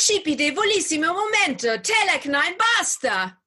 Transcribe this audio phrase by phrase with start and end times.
[0.00, 3.38] Principide volissime momento, teleknein basta.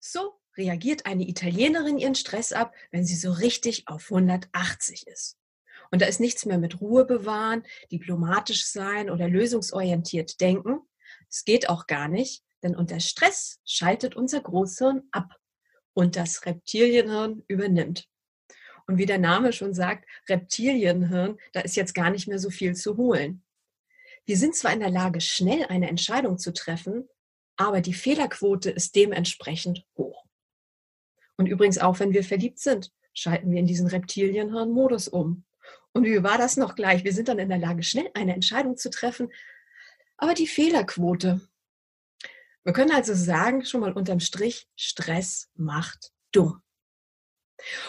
[0.00, 5.38] So reagiert eine Italienerin ihren Stress ab, wenn sie so richtig auf 180 ist.
[5.92, 7.62] Und da ist nichts mehr mit Ruhe bewahren,
[7.92, 10.80] diplomatisch sein oder lösungsorientiert denken.
[11.30, 15.36] Es geht auch gar nicht, denn unter Stress schaltet unser Großhirn ab
[15.94, 18.08] und das Reptilienhirn übernimmt.
[18.88, 22.74] Und wie der Name schon sagt, Reptilienhirn, da ist jetzt gar nicht mehr so viel
[22.74, 23.44] zu holen.
[24.28, 27.08] Wir sind zwar in der Lage, schnell eine Entscheidung zu treffen,
[27.56, 30.26] aber die Fehlerquote ist dementsprechend hoch.
[31.38, 35.46] Und übrigens auch, wenn wir verliebt sind, schalten wir in diesen Reptilienhirn-Modus um.
[35.94, 37.04] Und wie war das noch gleich?
[37.04, 39.32] Wir sind dann in der Lage, schnell eine Entscheidung zu treffen,
[40.18, 41.40] aber die Fehlerquote.
[42.64, 46.60] Wir können also sagen, schon mal unterm Strich, Stress macht dumm.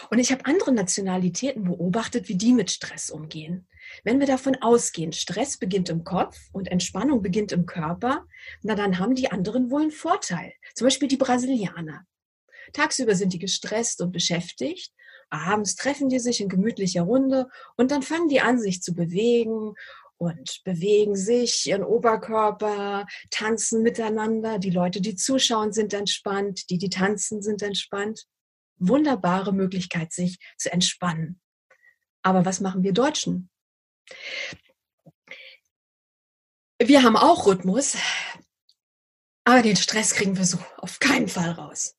[0.09, 3.67] Und ich habe andere Nationalitäten beobachtet, wie die mit Stress umgehen.
[4.03, 8.25] Wenn wir davon ausgehen, Stress beginnt im Kopf und Entspannung beginnt im Körper,
[8.61, 10.53] na dann haben die anderen wohl einen Vorteil.
[10.75, 12.05] Zum Beispiel die Brasilianer.
[12.73, 14.91] Tagsüber sind die gestresst und beschäftigt,
[15.29, 19.73] abends treffen die sich in gemütlicher Runde und dann fangen die an, sich zu bewegen
[20.17, 24.59] und bewegen sich, ihren Oberkörper, tanzen miteinander.
[24.59, 28.25] Die Leute, die zuschauen, sind entspannt, die, die tanzen, sind entspannt.
[28.77, 31.39] Wunderbare Möglichkeit, sich zu entspannen.
[32.21, 33.49] Aber was machen wir Deutschen?
[36.81, 37.97] Wir haben auch Rhythmus,
[39.43, 41.95] aber den Stress kriegen wir so auf keinen Fall raus.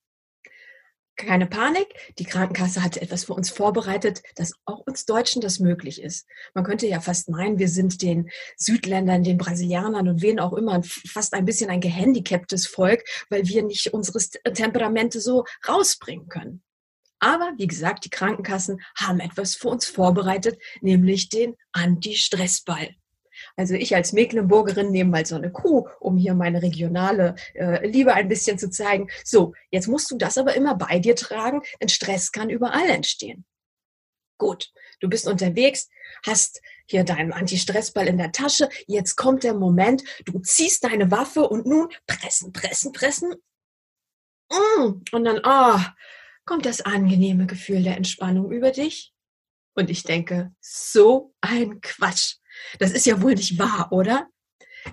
[1.17, 1.87] Keine Panik,
[2.19, 6.27] die Krankenkasse hat etwas für uns vorbereitet, dass auch uns Deutschen das möglich ist.
[6.55, 10.83] Man könnte ja fast meinen, wir sind den Südländern, den Brasilianern und wen auch immer
[10.83, 14.19] fast ein bisschen ein gehandicaptes Volk, weil wir nicht unsere
[14.55, 16.63] Temperamente so rausbringen können.
[17.21, 22.97] Aber wie gesagt, die Krankenkassen haben etwas für uns vorbereitet, nämlich den Anti-Stress-Ball.
[23.57, 28.15] Also ich als Mecklenburgerin nehme mal so eine Kuh, um hier meine regionale äh, Liebe
[28.15, 29.09] ein bisschen zu zeigen.
[29.25, 33.45] So, jetzt musst du das aber immer bei dir tragen, denn Stress kann überall entstehen.
[34.39, 35.89] Gut, du bist unterwegs,
[36.25, 38.69] hast hier deinen Anti-Stress-Ball in der Tasche.
[38.87, 43.35] Jetzt kommt der Moment, du ziehst deine Waffe und nun pressen, pressen, pressen.
[44.51, 45.91] Mm, und dann, ah, oh,
[46.45, 49.13] kommt das angenehme Gefühl der Entspannung über dich.
[49.75, 52.37] Und ich denke, so ein Quatsch.
[52.79, 54.29] Das ist ja wohl nicht wahr, oder?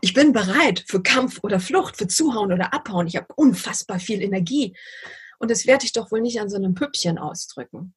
[0.01, 3.07] Ich bin bereit für Kampf oder Flucht, für Zuhauen oder Abhauen.
[3.07, 4.75] Ich habe unfassbar viel Energie.
[5.39, 7.95] Und das werde ich doch wohl nicht an so einem Püppchen ausdrücken.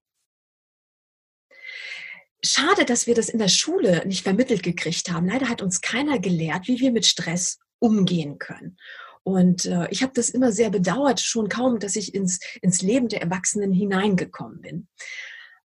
[2.42, 5.28] Schade, dass wir das in der Schule nicht vermittelt gekriegt haben.
[5.28, 8.78] Leider hat uns keiner gelehrt, wie wir mit Stress umgehen können.
[9.22, 13.08] Und äh, ich habe das immer sehr bedauert, schon kaum, dass ich ins, ins Leben
[13.08, 14.88] der Erwachsenen hineingekommen bin.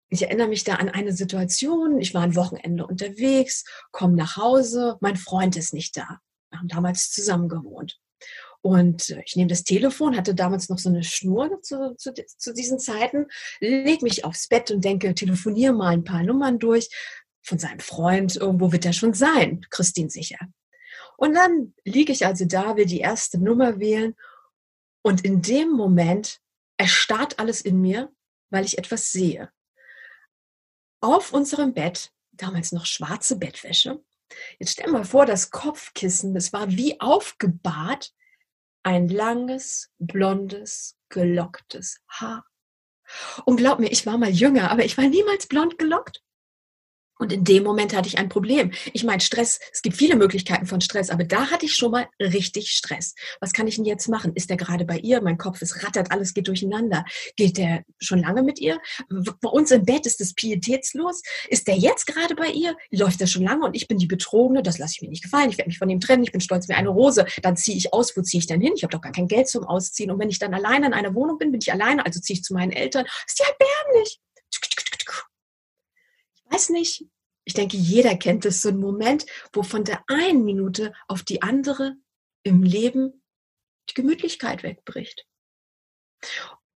[0.10, 4.98] Ich erinnere mich da an eine Situation, ich war ein Wochenende unterwegs, komme nach Hause,
[5.02, 6.20] mein Freund ist nicht da.
[6.50, 8.00] Wir haben damals zusammen gewohnt.
[8.62, 12.54] Und äh, ich nehme das Telefon, hatte damals noch so eine Schnur zu, zu, zu
[12.54, 13.28] diesen Zeiten,
[13.60, 16.90] leg mich aufs Bett und denke, telefoniere mal ein paar Nummern durch.
[17.44, 20.38] Von seinem Freund, irgendwo wird er schon sein, Christine sicher.
[21.18, 24.16] Und dann liege ich also da, will die erste Nummer wählen
[25.02, 26.40] und in dem Moment
[26.78, 28.12] erstarrt alles in mir,
[28.50, 29.52] weil ich etwas sehe.
[31.02, 34.04] Auf unserem Bett, damals noch schwarze Bettwäsche,
[34.60, 38.14] jetzt stell mal vor, das Kopfkissen, das war wie aufgebahrt,
[38.84, 42.46] ein langes, blondes, gelocktes Haar.
[43.46, 46.24] Und glaub mir, ich war mal jünger, aber ich war niemals blond gelockt.
[47.20, 48.72] Und in dem Moment hatte ich ein Problem.
[48.94, 52.08] Ich meine, Stress, es gibt viele Möglichkeiten von Stress, aber da hatte ich schon mal
[52.20, 53.16] richtig Stress.
[53.40, 54.34] Was kann ich denn jetzt machen?
[54.36, 55.22] Ist der gerade bei ihr?
[55.22, 57.06] Mein Kopf, es rattert, alles geht durcheinander.
[57.36, 58.80] Geht der schon lange mit ihr?
[59.42, 61.22] Bei uns im Bett ist es pietätslos.
[61.50, 62.76] Ist der jetzt gerade bei ihr?
[62.92, 64.64] Läuft der schon lange und ich bin die Betrogene?
[64.64, 65.50] Das lasse ich mir nicht gefallen.
[65.50, 66.24] Ich werde mich von ihm trennen.
[66.24, 67.26] Ich bin stolz wie eine Rose.
[67.42, 68.16] Dann ziehe ich aus.
[68.16, 68.74] Wo ziehe ich denn hin?
[68.76, 70.12] Ich habe doch gar kein Geld zum Ausziehen.
[70.12, 72.06] Und wenn ich dann alleine in einer Wohnung bin, bin ich alleine.
[72.06, 73.06] Also ziehe ich zu meinen Eltern.
[73.26, 74.20] Ist ja erbärmlich
[76.52, 77.06] weiß nicht,
[77.46, 81.42] ich denke, jeder kennt es, so einen Moment, wo von der einen Minute auf die
[81.42, 81.96] andere
[82.44, 83.24] im Leben
[83.90, 85.26] die Gemütlichkeit wegbricht.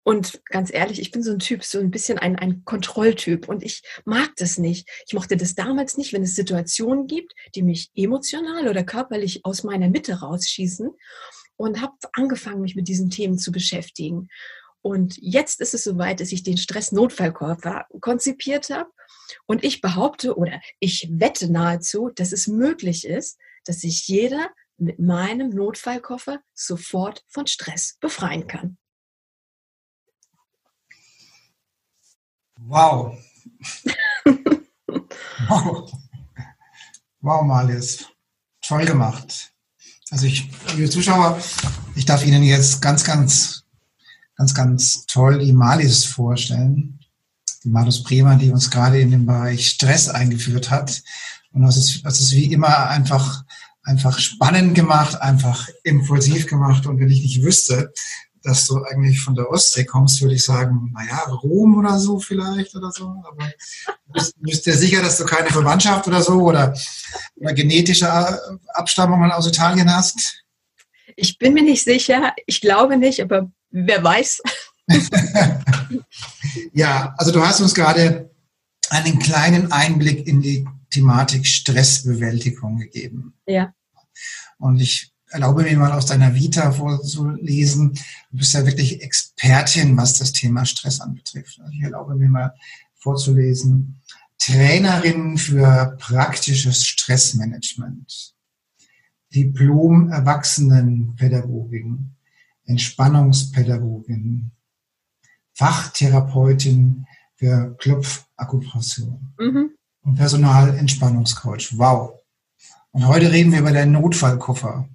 [0.09, 3.63] Und ganz ehrlich, ich bin so ein Typ, so ein bisschen ein, ein Kontrolltyp und
[3.63, 4.89] ich mag das nicht.
[5.07, 9.65] Ich mochte das damals nicht, wenn es Situationen gibt, die mich emotional oder körperlich aus
[9.65, 10.91] meiner Mitte rausschießen
[11.57, 14.29] und habe angefangen, mich mit diesen Themen zu beschäftigen.
[14.81, 18.91] Und jetzt ist es soweit, dass ich den Stress-Notfallkoffer konzipiert habe.
[19.47, 24.99] Und ich behaupte oder ich wette nahezu, dass es möglich ist, dass sich jeder mit
[24.99, 28.79] meinem Notfallkoffer sofort von Stress befreien kann.
[32.61, 33.19] Wow.
[35.49, 35.93] wow.
[37.21, 38.07] Wow, Malis.
[38.61, 39.53] Toll gemacht.
[40.11, 41.41] Also ich, liebe Zuschauer,
[41.95, 43.65] ich darf Ihnen jetzt ganz, ganz,
[44.37, 46.99] ganz, ganz toll die Malis vorstellen.
[47.65, 51.03] Die Malus Bremer, die uns gerade in den Bereich Stress eingeführt hat.
[51.53, 53.45] Und das ist, das ist wie immer einfach,
[53.83, 56.87] einfach spannend gemacht, einfach impulsiv gemacht.
[56.87, 57.93] Und wenn ich nicht wüsste,
[58.43, 62.75] dass du eigentlich von der Ostsee kommst, würde ich sagen, naja, Rom oder so vielleicht
[62.75, 63.07] oder so.
[63.07, 63.53] Aber
[63.87, 66.75] du bist, bist dir sicher, dass du keine Verwandtschaft oder so oder,
[67.37, 68.09] oder genetische
[68.69, 70.45] Abstammungen aus Italien hast?
[71.17, 72.33] Ich bin mir nicht sicher.
[72.47, 74.41] Ich glaube nicht, aber wer weiß.
[76.73, 78.31] ja, also du hast uns gerade
[78.91, 83.35] einen kleinen Einblick in die Thematik Stressbewältigung gegeben.
[83.47, 83.75] Ja.
[84.59, 87.95] Und ich erlaube mir mal aus deiner Vita vorzulesen.
[88.31, 91.61] Du bist ja wirklich Expertin, was das Thema Stress anbetrifft.
[91.61, 92.55] Also ich erlaube mir mal
[92.95, 94.01] vorzulesen.
[94.39, 98.35] Trainerin für praktisches Stressmanagement.
[99.35, 102.15] Diplom Erwachsenenpädagogin.
[102.65, 104.51] Entspannungspädagogin.
[105.59, 109.35] Fachtherapeutin für Klopfakupression.
[109.39, 109.75] Mhm.
[110.03, 111.77] Und Personalentspannungscoach.
[111.77, 112.21] Wow.
[112.93, 114.89] Und heute reden wir über deinen Notfallkoffer.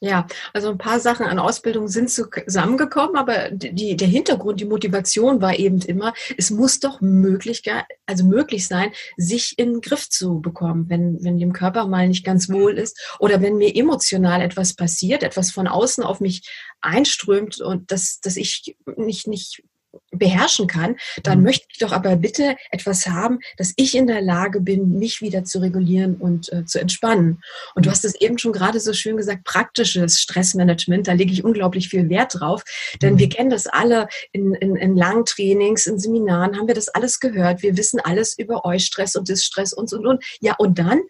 [0.00, 5.40] Ja, also ein paar Sachen an Ausbildung sind zusammengekommen, aber die, der Hintergrund, die Motivation
[5.40, 7.62] war eben immer, es muss doch möglich,
[8.04, 12.26] also möglich sein, sich in den Griff zu bekommen, wenn, wenn dem Körper mal nicht
[12.26, 16.46] ganz wohl ist oder wenn mir emotional etwas passiert, etwas von außen auf mich
[16.82, 19.62] einströmt und dass, dass ich nicht, nicht
[20.10, 21.44] beherrschen kann, dann mhm.
[21.44, 25.44] möchte ich doch aber bitte etwas haben, dass ich in der Lage bin, mich wieder
[25.44, 27.40] zu regulieren und äh, zu entspannen.
[27.74, 27.92] Und du mhm.
[27.92, 32.08] hast es eben schon gerade so schön gesagt, praktisches Stressmanagement, da lege ich unglaublich viel
[32.08, 32.62] Wert drauf,
[33.02, 33.18] denn mhm.
[33.18, 37.20] wir kennen das alle in, in, in langen Trainings, in Seminaren, haben wir das alles
[37.20, 37.62] gehört.
[37.62, 40.24] Wir wissen alles über Eustress und Distress und, und, und.
[40.40, 41.00] Ja, und dann?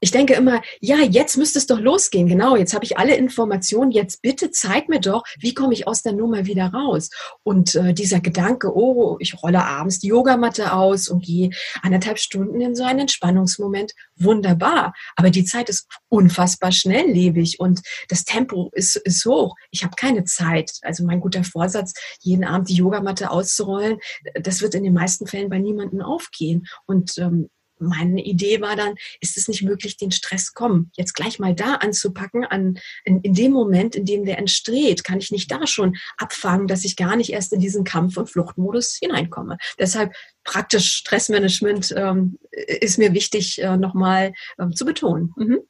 [0.00, 2.28] Ich denke immer, ja, jetzt müsste es doch losgehen.
[2.28, 3.90] Genau, jetzt habe ich alle Informationen.
[3.90, 7.10] Jetzt bitte zeig mir doch, wie komme ich aus der Nummer wieder raus.
[7.42, 11.50] Und äh, dieser Gedanke, oh, ich rolle abends die Yogamatte aus und gehe
[11.82, 14.92] anderthalb Stunden in so einen Entspannungsmoment, wunderbar.
[15.16, 19.56] Aber die Zeit ist unfassbar schnelllebig und das Tempo ist, ist hoch.
[19.70, 20.72] Ich habe keine Zeit.
[20.82, 23.98] Also mein guter Vorsatz, jeden Abend die Yogamatte auszurollen,
[24.34, 26.66] das wird in den meisten Fällen bei niemandem aufgehen.
[26.86, 27.48] Und ähm,
[27.80, 31.74] meine Idee war dann, ist es nicht möglich, den Stress kommen, jetzt gleich mal da
[31.74, 35.96] anzupacken, an, in, in dem Moment, in dem der entsteht, kann ich nicht da schon
[36.16, 39.58] abfangen, dass ich gar nicht erst in diesen Kampf- und Fluchtmodus hineinkomme.
[39.78, 40.12] Deshalb
[40.44, 45.32] praktisch Stressmanagement ähm, ist mir wichtig, äh, nochmal ähm, zu betonen.
[45.36, 45.60] Mhm.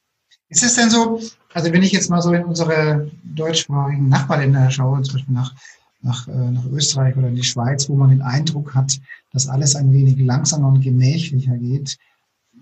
[0.51, 1.21] Ist es denn so,
[1.53, 5.55] also wenn ich jetzt mal so in unsere deutschsprachigen Nachbarländer schaue, zum Beispiel nach
[6.01, 8.99] nach, äh, nach Österreich oder in die Schweiz, wo man den Eindruck hat,
[9.33, 11.99] dass alles ein wenig langsamer und gemächlicher geht,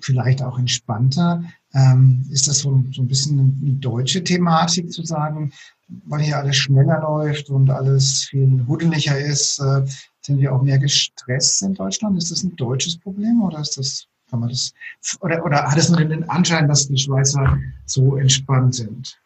[0.00, 1.44] vielleicht auch entspannter.
[1.74, 5.52] Ähm, ist das so, so ein bisschen eine deutsche Thematik zu sagen,
[5.88, 9.84] weil hier alles schneller läuft und alles viel huddeliger ist, äh,
[10.20, 12.18] sind wir auch mehr gestresst in Deutschland?
[12.18, 14.72] Ist das ein deutsches Problem oder ist das, kann man das,
[15.20, 19.20] oder, oder hat es nur den Anschein, dass die Schweizer so entspannt sind?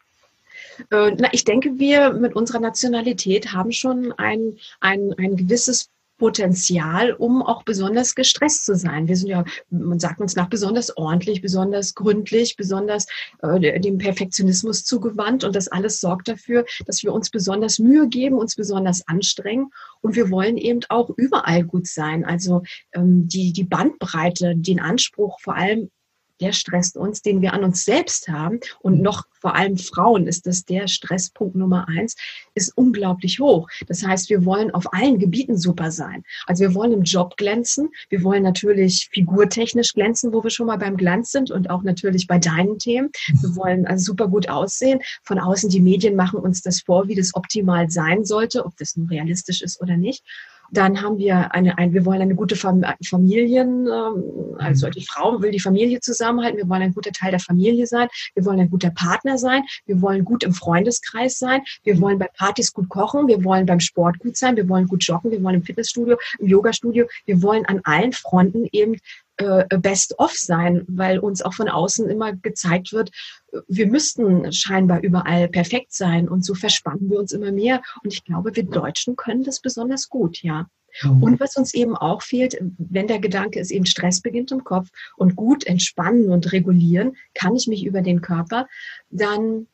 [0.91, 5.89] Äh, na, ich denke, wir mit unserer Nationalität haben schon ein, ein, ein gewisses
[6.21, 9.07] Potenzial, um auch besonders gestresst zu sein.
[9.07, 13.07] Wir sind ja, man sagt uns nach, besonders ordentlich, besonders gründlich, besonders
[13.41, 15.43] äh, dem Perfektionismus zugewandt.
[15.43, 19.71] Und das alles sorgt dafür, dass wir uns besonders Mühe geben, uns besonders anstrengen.
[20.01, 22.23] Und wir wollen eben auch überall gut sein.
[22.23, 22.61] Also
[22.93, 25.89] ähm, die, die Bandbreite, den Anspruch vor allem
[26.41, 28.59] der stresst uns, den wir an uns selbst haben.
[28.79, 29.03] Und mhm.
[29.03, 32.15] noch vor allem Frauen ist das der Stresspunkt Nummer eins,
[32.53, 33.67] ist unglaublich hoch.
[33.87, 36.23] Das heißt, wir wollen auf allen Gebieten super sein.
[36.45, 37.89] Also wir wollen im Job glänzen.
[38.09, 42.27] Wir wollen natürlich figurtechnisch glänzen, wo wir schon mal beim Glanz sind und auch natürlich
[42.27, 43.09] bei deinen Themen.
[43.41, 43.55] Wir mhm.
[43.55, 44.99] wollen also super gut aussehen.
[45.23, 48.95] Von außen die Medien machen uns das vor, wie das optimal sein sollte, ob das
[48.95, 50.23] nun realistisch ist oder nicht.
[50.71, 54.91] Dann haben wir eine, ein, wir wollen eine gute Familien, ähm, also mhm.
[54.91, 56.57] die Frau will die Familie zusammenhalten.
[56.57, 58.07] Wir wollen ein guter Teil der Familie sein.
[58.35, 59.63] Wir wollen ein guter Partner sein.
[59.85, 61.61] Wir wollen gut im Freundeskreis sein.
[61.83, 63.27] Wir wollen bei Partys gut kochen.
[63.27, 64.55] Wir wollen beim Sport gut sein.
[64.55, 65.31] Wir wollen gut joggen.
[65.31, 67.05] Wir wollen im Fitnessstudio, im Yogastudio.
[67.25, 68.95] Wir wollen an allen Fronten eben
[69.37, 73.11] äh, best of sein, weil uns auch von außen immer gezeigt wird,
[73.67, 77.81] wir müssten scheinbar überall perfekt sein und so verspannen wir uns immer mehr.
[78.03, 80.67] Und ich glaube, wir Deutschen können das besonders gut, ja.
[81.03, 81.23] Mhm.
[81.23, 84.89] Und was uns eben auch fehlt, wenn der Gedanke ist, eben Stress beginnt im Kopf
[85.15, 88.67] und gut entspannen und regulieren, kann ich mich über den Körper,
[89.09, 89.67] dann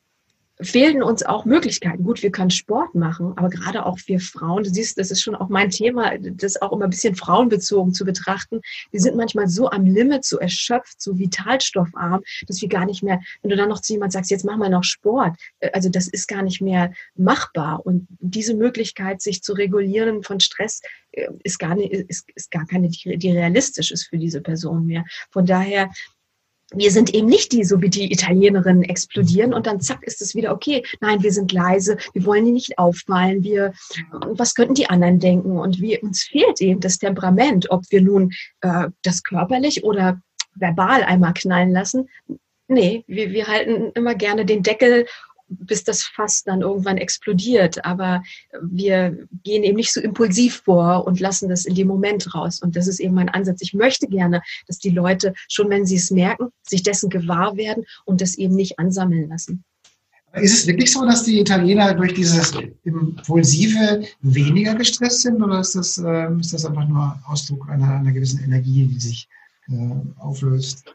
[0.61, 2.03] fehlen uns auch Möglichkeiten.
[2.03, 5.35] Gut, wir können Sport machen, aber gerade auch wir Frauen, du siehst, das ist schon
[5.35, 8.61] auch mein Thema, das auch immer ein bisschen frauenbezogen zu betrachten.
[8.91, 13.21] Wir sind manchmal so am Limit, so erschöpft, so vitalstoffarm, dass wir gar nicht mehr,
[13.41, 16.07] wenn du dann noch zu jemand sagst, jetzt mach mal noch Sport, äh, also das
[16.07, 17.85] ist gar nicht mehr machbar.
[17.85, 22.65] Und diese Möglichkeit, sich zu regulieren von Stress, äh, ist gar nicht, ist, ist gar
[22.65, 25.05] keine, die realistisch ist für diese Person mehr.
[25.31, 25.89] Von daher
[26.73, 30.35] wir sind eben nicht die, so wie die Italienerinnen explodieren und dann zack ist es
[30.35, 30.83] wieder okay.
[30.99, 33.73] Nein, wir sind leise, wir wollen die nicht auffallen, wir,
[34.11, 35.57] was könnten die anderen denken?
[35.57, 38.31] Und wir, uns fehlt eben das Temperament, ob wir nun
[38.61, 40.19] äh, das körperlich oder
[40.55, 42.09] verbal einmal knallen lassen.
[42.67, 45.05] Nee, wir, wir halten immer gerne den Deckel
[45.49, 47.83] bis das Fass dann irgendwann explodiert.
[47.85, 48.23] Aber
[48.61, 52.61] wir gehen eben nicht so impulsiv vor und lassen das in dem Moment raus.
[52.61, 53.61] Und das ist eben mein Ansatz.
[53.61, 57.85] Ich möchte gerne, dass die Leute, schon wenn sie es merken, sich dessen gewahr werden
[58.05, 59.63] und das eben nicht ansammeln lassen.
[60.33, 65.73] Ist es wirklich so, dass die Italiener durch dieses Impulsive weniger gestresst sind oder ist
[65.75, 69.27] das, äh, ist das einfach nur Ausdruck einer, einer gewissen Energie, die sich
[69.69, 70.93] äh, auflöst?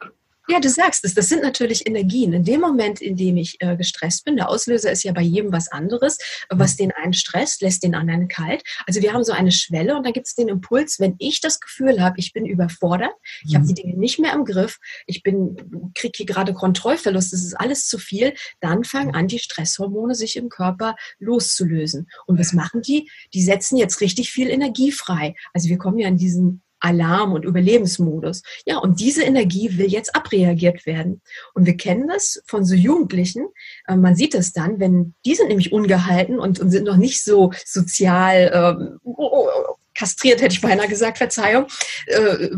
[0.53, 2.35] Ja, du sagst es, das sind natürlich Energien.
[2.35, 5.51] In dem Moment, in dem ich äh, gestresst bin, der Auslöser ist ja bei jedem
[5.51, 6.19] was anderes,
[6.51, 6.77] was mhm.
[6.77, 8.63] den einen stresst, lässt den anderen kalt.
[8.87, 11.59] Also wir haben so eine Schwelle und dann gibt es den Impuls, wenn ich das
[11.59, 13.13] Gefühl habe, ich bin überfordert,
[13.47, 13.69] ich habe mhm.
[13.69, 15.57] die Dinge nicht mehr im Griff, ich bin,
[15.95, 19.15] kriege hier gerade Kontrollverlust, es ist alles zu viel, dann fangen mhm.
[19.15, 22.11] an, die Stresshormone sich im Körper loszulösen.
[22.27, 23.11] Und was machen die?
[23.33, 25.35] Die setzen jetzt richtig viel Energie frei.
[25.55, 28.43] Also wir kommen ja in diesen Alarm- und Überlebensmodus.
[28.67, 31.23] Ja, und diese Energie will jetzt abreagiert werden.
[31.55, 33.47] Und wir kennen das von so Jugendlichen.
[33.87, 37.23] Äh, man sieht es dann, wenn die sind nämlich ungehalten und, und sind noch nicht
[37.25, 41.67] so sozial ähm, oh, oh, oh, kastriert, hätte ich beinahe gesagt, Verzeihung,
[42.07, 42.49] äh,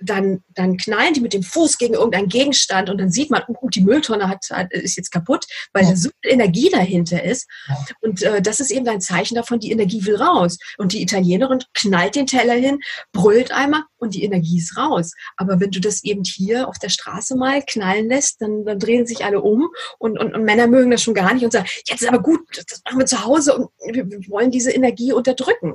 [0.00, 3.68] dann, dann knallen die mit dem Fuß gegen irgendeinen Gegenstand und dann sieht man, uh,
[3.68, 5.90] die Mülltonne hat, hat, ist jetzt kaputt, weil ja.
[5.90, 7.48] da so viel Energie dahinter ist.
[7.68, 7.76] Ja.
[8.00, 10.58] Und äh, das ist eben ein Zeichen davon, die Energie will raus.
[10.78, 12.78] Und die Italienerin knallt den Teller hin,
[13.12, 15.12] brüllt einmal und die Energie ist raus.
[15.36, 19.06] Aber wenn du das eben hier auf der Straße mal knallen lässt, dann, dann drehen
[19.06, 22.02] sich alle um und, und, und Männer mögen das schon gar nicht und sagen, jetzt
[22.02, 25.74] ist aber gut, das machen wir zu Hause und wir, wir wollen diese Energie unterdrücken.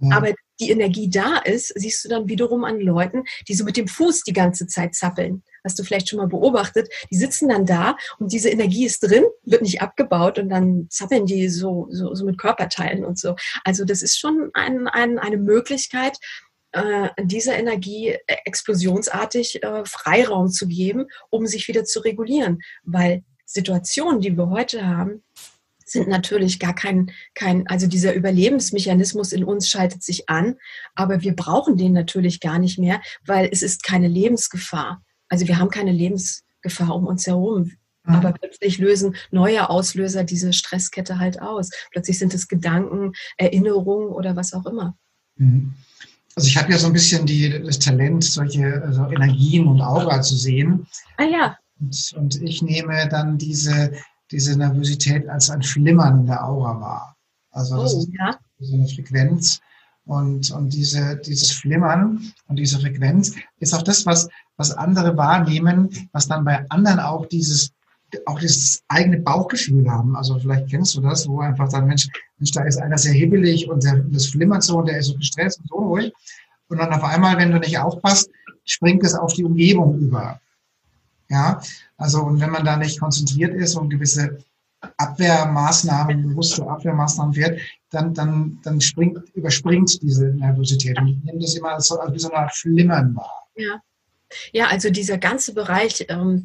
[0.00, 0.16] Ja.
[0.16, 3.88] Aber die Energie da ist, siehst du dann wiederum an Leuten, die so mit dem
[3.88, 5.42] Fuß die ganze Zeit zappeln.
[5.64, 6.88] Hast du vielleicht schon mal beobachtet?
[7.10, 11.26] Die sitzen dann da und diese Energie ist drin, wird nicht abgebaut und dann zappeln
[11.26, 13.36] die so, so, so mit Körperteilen und so.
[13.64, 16.16] Also das ist schon ein, ein, eine Möglichkeit,
[16.72, 22.60] äh, dieser Energie explosionsartig äh, Freiraum zu geben, um sich wieder zu regulieren.
[22.84, 25.24] Weil Situationen, die wir heute haben,
[25.90, 30.56] sind natürlich gar kein, kein, also dieser Überlebensmechanismus in uns schaltet sich an,
[30.94, 35.02] aber wir brauchen den natürlich gar nicht mehr, weil es ist keine Lebensgefahr.
[35.28, 37.72] Also wir haben keine Lebensgefahr um uns herum.
[38.04, 41.70] Aber plötzlich lösen neue Auslöser diese Stresskette halt aus.
[41.92, 44.96] Plötzlich sind es Gedanken, Erinnerungen oder was auch immer.
[45.36, 45.74] Mhm.
[46.34, 50.22] Also ich habe ja so ein bisschen die, das Talent, solche also Energien und Aura
[50.22, 50.86] zu sehen.
[51.18, 51.58] Ah ja.
[51.80, 53.92] Und, und ich nehme dann diese
[54.30, 57.16] diese Nervosität als ein Flimmern in der Aura wahr.
[57.50, 58.38] Also das oh, ist ja.
[58.58, 59.60] so eine Frequenz.
[60.06, 66.08] Und, und diese, dieses Flimmern und diese Frequenz ist auch das, was, was andere wahrnehmen,
[66.12, 67.70] was dann bei anderen auch dieses,
[68.26, 70.16] auch dieses eigene Bauchgefühl haben.
[70.16, 72.08] Also vielleicht kennst du das, wo einfach dann, Mensch,
[72.38, 75.14] Mensch da ist einer sehr hibbelig und der, das flimmert so und der ist so
[75.16, 76.12] gestresst und so ruhig.
[76.68, 78.30] Und dann auf einmal, wenn du nicht aufpasst,
[78.64, 80.40] springt es auf die Umgebung über.
[81.30, 81.60] Ja,
[81.96, 84.38] also und wenn man da nicht konzentriert ist und gewisse
[84.96, 87.60] Abwehrmaßnahmen, bewusste Abwehrmaßnahmen fährt,
[87.90, 90.98] dann, dann, dann springt, überspringt diese Nervosität.
[90.98, 93.46] Und ich nehme das immer als, als wie so eine Art Flimmern wahr.
[93.56, 93.80] Ja.
[94.52, 96.44] Ja, also dieser ganze Bereich, ähm,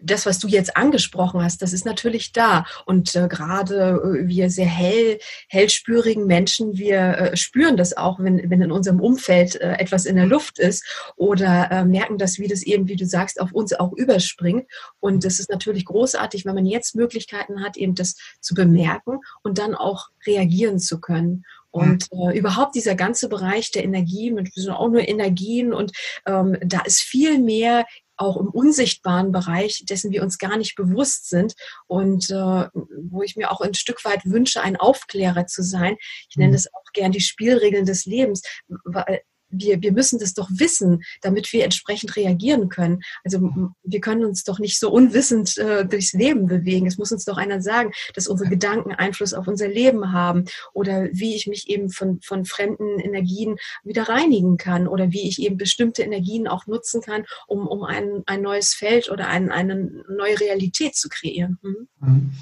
[0.00, 2.64] das, was du jetzt angesprochen hast, das ist natürlich da.
[2.86, 8.50] Und äh, gerade äh, wir sehr hell, hellspürigen Menschen, wir äh, spüren das auch, wenn,
[8.50, 10.84] wenn in unserem Umfeld äh, etwas in der Luft ist
[11.16, 14.66] oder äh, merken das, wie das eben, wie du sagst, auf uns auch überspringt.
[15.00, 19.58] Und das ist natürlich großartig, wenn man jetzt Möglichkeiten hat, eben das zu bemerken und
[19.58, 21.44] dann auch reagieren zu können.
[21.70, 25.92] Und äh, überhaupt dieser ganze Bereich der Energien, wir sind auch nur Energien und
[26.26, 27.84] ähm, da ist viel mehr
[28.18, 31.54] auch im unsichtbaren Bereich, dessen wir uns gar nicht bewusst sind
[31.86, 35.96] und äh, wo ich mir auch ein Stück weit wünsche, ein Aufklärer zu sein.
[36.28, 36.54] Ich nenne mhm.
[36.54, 38.42] das auch gern die Spielregeln des Lebens,
[38.84, 43.02] weil wir, wir müssen das doch wissen, damit wir entsprechend reagieren können.
[43.24, 43.50] Also
[43.82, 46.86] wir können uns doch nicht so unwissend äh, durchs Leben bewegen.
[46.86, 51.08] Es muss uns doch einer sagen, dass unsere Gedanken Einfluss auf unser Leben haben oder
[51.12, 55.56] wie ich mich eben von, von fremden Energien wieder reinigen kann oder wie ich eben
[55.56, 60.38] bestimmte Energien auch nutzen kann, um, um ein, ein neues Feld oder ein, eine neue
[60.40, 61.58] Realität zu kreieren.
[61.62, 61.88] Mhm.
[62.00, 62.32] mhm.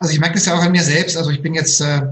[0.00, 1.16] Also ich merke das ja auch an mir selbst.
[1.16, 2.02] Also ich bin jetzt äh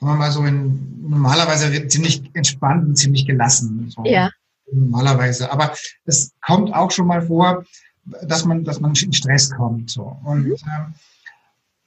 [0.00, 3.90] sagen wir mal so in, normalerweise ziemlich entspannt und ziemlich gelassen.
[3.90, 4.30] So ja.
[4.70, 5.50] Normalerweise.
[5.50, 5.74] Aber
[6.04, 7.64] es kommt auch schon mal vor,
[8.22, 9.90] dass man, dass man in Stress kommt.
[9.90, 10.16] So.
[10.24, 10.52] Und, mhm.
[10.52, 10.94] ähm,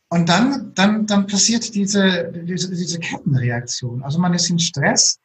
[0.10, 4.04] und dann, dann, dann passiert diese, diese, diese Kettenreaktion.
[4.04, 5.20] Also man ist in Stress.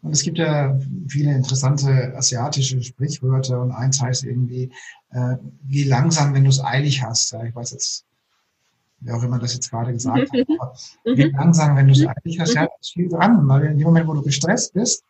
[0.00, 4.70] Und es gibt ja viele interessante asiatische Sprichwörter und eins heißt irgendwie,
[5.10, 7.32] äh, wie langsam, wenn du es eilig hast.
[7.32, 8.04] Ja, ich weiß jetzt
[9.02, 10.46] wer auch immer das jetzt gerade gesagt hat.
[10.58, 13.86] Aber wie langsam, wenn du es eigentlich hast, ja, ist viel dran, weil in dem
[13.86, 15.04] Moment, wo du gestresst bist,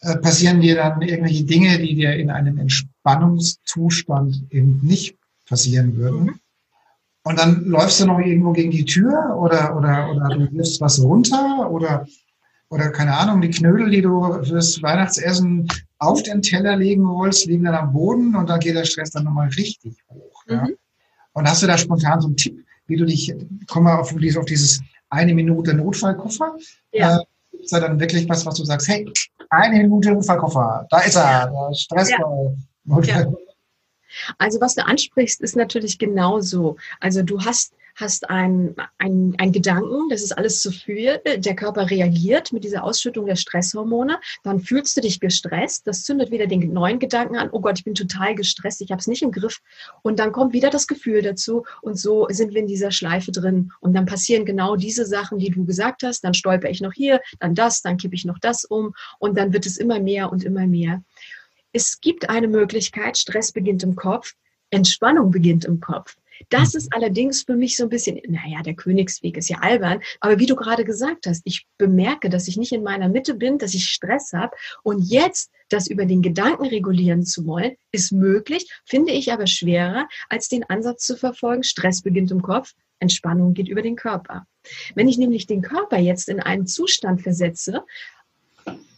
[0.00, 5.16] äh, passieren dir dann irgendwelche Dinge, die dir in einem Entspannungszustand eben nicht
[5.48, 6.24] passieren würden.
[6.24, 6.40] Mhm.
[7.22, 11.02] Und dann läufst du noch irgendwo gegen die Tür oder, oder, oder du wirfst was
[11.02, 12.06] runter oder,
[12.68, 15.66] oder keine Ahnung, die Knödel, die du fürs Weihnachtsessen
[15.98, 19.24] auf den Teller legen wolltest, liegen dann am Boden und dann geht der Stress dann
[19.24, 20.44] nochmal richtig hoch.
[20.46, 20.66] Ja.
[20.66, 20.76] Mhm.
[21.32, 23.34] Und hast du da spontan so einen Tipp, wie du dich,
[23.66, 26.56] komm mal auf, auf dieses eine Minute Notfallkoffer.
[26.92, 27.18] Ja.
[27.18, 27.24] Äh,
[27.62, 29.10] ist da dann wirklich was, was du sagst, hey,
[29.50, 32.56] eine Minute Notfallkoffer, da ist er, der Stressball.
[33.04, 33.26] Ja.
[34.38, 36.76] Also was du ansprichst, ist natürlich genauso.
[37.00, 42.52] Also du hast hast einen ein Gedanken, das ist alles zu viel, der Körper reagiert
[42.52, 46.98] mit dieser Ausschüttung der Stresshormone, dann fühlst du dich gestresst, das zündet wieder den neuen
[46.98, 49.60] Gedanken an, oh Gott, ich bin total gestresst, ich habe es nicht im Griff
[50.02, 53.72] und dann kommt wieder das Gefühl dazu und so sind wir in dieser Schleife drin
[53.80, 57.20] und dann passieren genau diese Sachen, die du gesagt hast, dann stolper ich noch hier,
[57.40, 60.44] dann das, dann kippe ich noch das um und dann wird es immer mehr und
[60.44, 61.02] immer mehr.
[61.72, 64.34] Es gibt eine Möglichkeit, Stress beginnt im Kopf,
[64.70, 66.16] Entspannung beginnt im Kopf.
[66.48, 70.38] Das ist allerdings für mich so ein bisschen, naja, der Königsweg ist ja albern, aber
[70.38, 73.74] wie du gerade gesagt hast, ich bemerke, dass ich nicht in meiner Mitte bin, dass
[73.74, 74.56] ich Stress habe.
[74.82, 80.08] Und jetzt das über den Gedanken regulieren zu wollen, ist möglich, finde ich aber schwerer,
[80.28, 84.46] als den Ansatz zu verfolgen, Stress beginnt im Kopf, Entspannung geht über den Körper.
[84.94, 87.84] Wenn ich nämlich den Körper jetzt in einen Zustand versetze,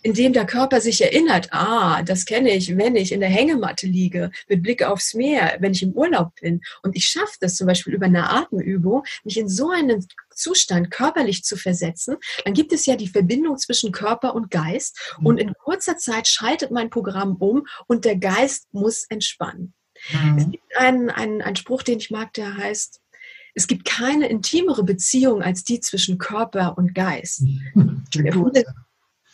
[0.09, 4.31] indem der Körper sich erinnert, ah, das kenne ich, wenn ich in der Hängematte liege,
[4.49, 6.63] mit Blick aufs Meer, wenn ich im Urlaub bin.
[6.83, 11.45] Und ich schaffe das zum Beispiel über eine Atemübung, mich in so einen Zustand körperlich
[11.45, 15.15] zu versetzen, dann gibt es ja die Verbindung zwischen Körper und Geist.
[15.23, 19.75] Und in kurzer Zeit schaltet mein Programm um und der Geist muss entspannen.
[20.11, 20.39] Mhm.
[20.39, 23.01] Es gibt einen, einen, einen Spruch, den ich mag, der heißt,
[23.55, 27.43] es gibt keine intimere Beziehung als die zwischen Körper und Geist.
[28.13, 28.65] Klingt gut.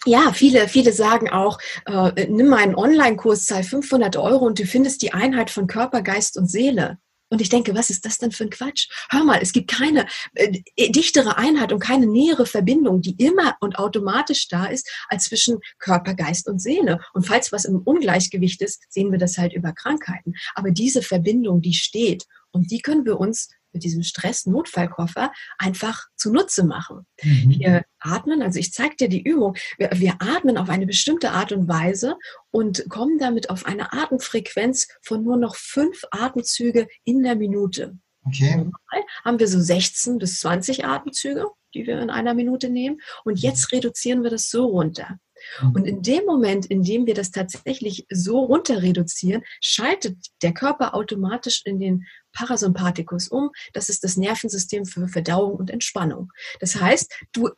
[0.06, 4.66] Ja, viele, viele sagen auch, äh, nimm mal einen Online-Kurs, zahl 500 Euro und du
[4.66, 6.98] findest die Einheit von Körper, Geist und Seele.
[7.30, 8.88] Und ich denke, was ist das denn für ein Quatsch?
[9.10, 13.78] Hör mal, es gibt keine äh, dichtere Einheit und keine nähere Verbindung, die immer und
[13.78, 17.00] automatisch da ist, als zwischen Körper, Geist und Seele.
[17.12, 20.34] Und falls was im Ungleichgewicht ist, sehen wir das halt über Krankheiten.
[20.54, 26.64] Aber diese Verbindung, die steht und die können wir uns mit diesem Stress-Notfallkoffer einfach zunutze
[26.64, 27.06] machen.
[27.22, 27.50] Mhm.
[27.50, 31.52] Wir atmen, also ich zeige dir die Übung, wir, wir, atmen auf eine bestimmte Art
[31.52, 32.16] und Weise
[32.50, 37.98] und kommen damit auf eine Atemfrequenz von nur noch fünf Atemzüge in der Minute.
[38.26, 38.56] Okay.
[38.56, 43.00] Normal haben wir so 16 bis 20 Atemzüge, die wir in einer Minute nehmen.
[43.24, 45.18] Und jetzt reduzieren wir das so runter.
[45.60, 45.70] Mhm.
[45.72, 50.94] Und in dem Moment, in dem wir das tatsächlich so runter reduzieren, schaltet der Körper
[50.94, 53.50] automatisch in den Parasympathikus um.
[53.72, 56.32] Das ist das Nervensystem für Verdauung und Entspannung.
[56.60, 57.50] Das heißt, du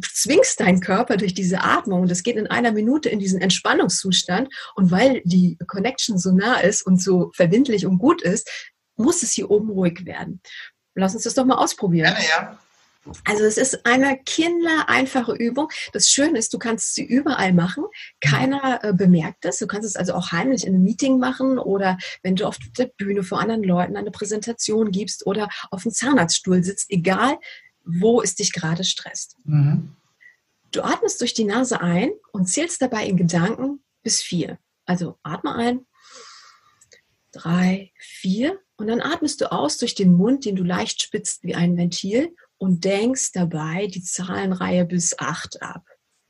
[0.00, 4.48] zwingst deinen Körper durch diese Atmung und das geht in einer Minute in diesen Entspannungszustand.
[4.74, 8.50] Und weil die Connection so nah ist und so verbindlich und gut ist,
[8.96, 10.40] muss es hier oben ruhig werden.
[10.94, 12.14] Lass uns das doch mal ausprobieren.
[12.14, 12.58] Gerne, ja.
[13.24, 15.68] Also es ist eine kindereinfache Übung.
[15.92, 17.84] Das Schöne ist, du kannst sie überall machen.
[18.20, 19.58] Keiner äh, bemerkt es.
[19.58, 22.86] Du kannst es also auch heimlich in einem Meeting machen oder wenn du auf der
[22.86, 27.38] Bühne vor anderen Leuten eine Präsentation gibst oder auf dem Zahnarztstuhl sitzt, egal
[27.84, 29.36] wo es dich gerade stresst.
[29.44, 29.96] Mhm.
[30.70, 34.58] Du atmest durch die Nase ein und zählst dabei in Gedanken bis vier.
[34.86, 35.86] Also atme ein,
[37.32, 41.54] drei, vier und dann atmest du aus durch den Mund, den du leicht spitzt wie
[41.54, 45.84] ein Ventil und denkst dabei die Zahlenreihe bis 8 ab.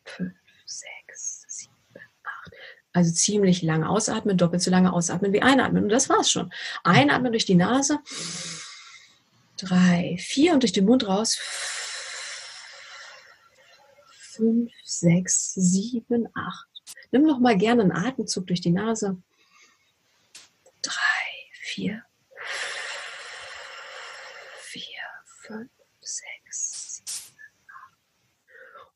[0.07, 0.33] 5,
[0.65, 1.71] 6, 7,
[2.25, 2.53] 8.
[2.95, 5.83] Also ziemlich lang ausatmen, doppelt so lange ausatmen wie einatmen.
[5.83, 6.51] Und das war's schon.
[6.85, 7.99] Einatmen durch die Nase.
[9.59, 11.39] 3, 4 und durch den Mund raus.
[14.31, 16.69] 5, 6, 7, 8.
[17.11, 19.23] Nimm noch mal gerne einen Atemzug durch die Nase.
[20.81, 20.95] 3,
[21.61, 22.03] 4,
[26.03, 27.37] sechs, sieben.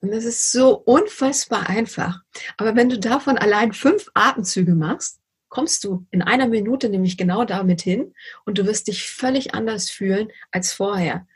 [0.00, 2.20] Und das ist so unfassbar einfach.
[2.56, 7.44] Aber wenn du davon allein fünf Atemzüge machst, kommst du in einer Minute nämlich genau
[7.44, 8.14] damit hin
[8.44, 11.26] und du wirst dich völlig anders fühlen als vorher.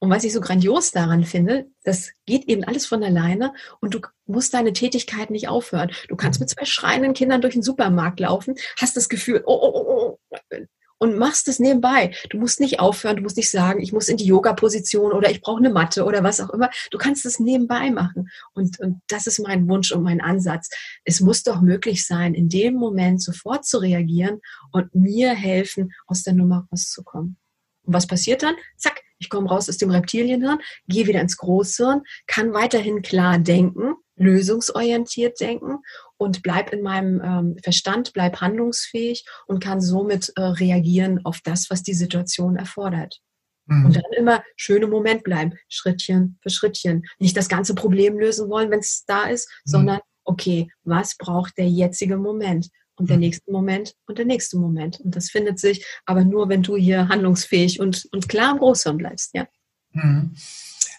[0.00, 4.00] Und was ich so grandios daran finde, das geht eben alles von alleine und du
[4.26, 5.92] musst deine Tätigkeit nicht aufhören.
[6.08, 9.72] Du kannst mit zwei schreienden Kindern durch den Supermarkt laufen, hast das Gefühl, oh, oh,
[9.74, 10.56] oh, oh
[11.04, 12.14] und machst es nebenbei.
[12.30, 15.42] Du musst nicht aufhören, du musst nicht sagen, ich muss in die Yoga-Position oder ich
[15.42, 16.70] brauche eine Matte oder was auch immer.
[16.90, 18.30] Du kannst es nebenbei machen.
[18.54, 20.70] Und, und das ist mein Wunsch und mein Ansatz.
[21.04, 24.40] Es muss doch möglich sein, in dem Moment sofort zu reagieren
[24.72, 27.36] und mir helfen, aus der Nummer rauszukommen.
[27.82, 28.54] Und was passiert dann?
[28.78, 33.94] Zack, ich komme raus aus dem Reptilienhirn, gehe wieder ins Großhirn, kann weiterhin klar denken,
[34.16, 35.78] lösungsorientiert denken
[36.16, 41.70] und bleib in meinem ähm, Verstand, bleib handlungsfähig und kann somit äh, reagieren auf das,
[41.70, 43.20] was die Situation erfordert.
[43.66, 43.86] Mhm.
[43.86, 47.04] Und dann immer schöne Moment bleiben, Schrittchen für Schrittchen.
[47.18, 49.70] Nicht das ganze Problem lösen wollen, wenn es da ist, mhm.
[49.70, 52.68] sondern okay, was braucht der jetzige Moment?
[52.96, 53.22] und der mhm.
[53.22, 55.00] nächste Moment und der nächste Moment.
[55.00, 58.96] Und das findet sich aber nur, wenn du hier handlungsfähig und, und klar im Großhirn
[58.96, 59.46] bleibst, ja.
[59.92, 60.34] Mhm.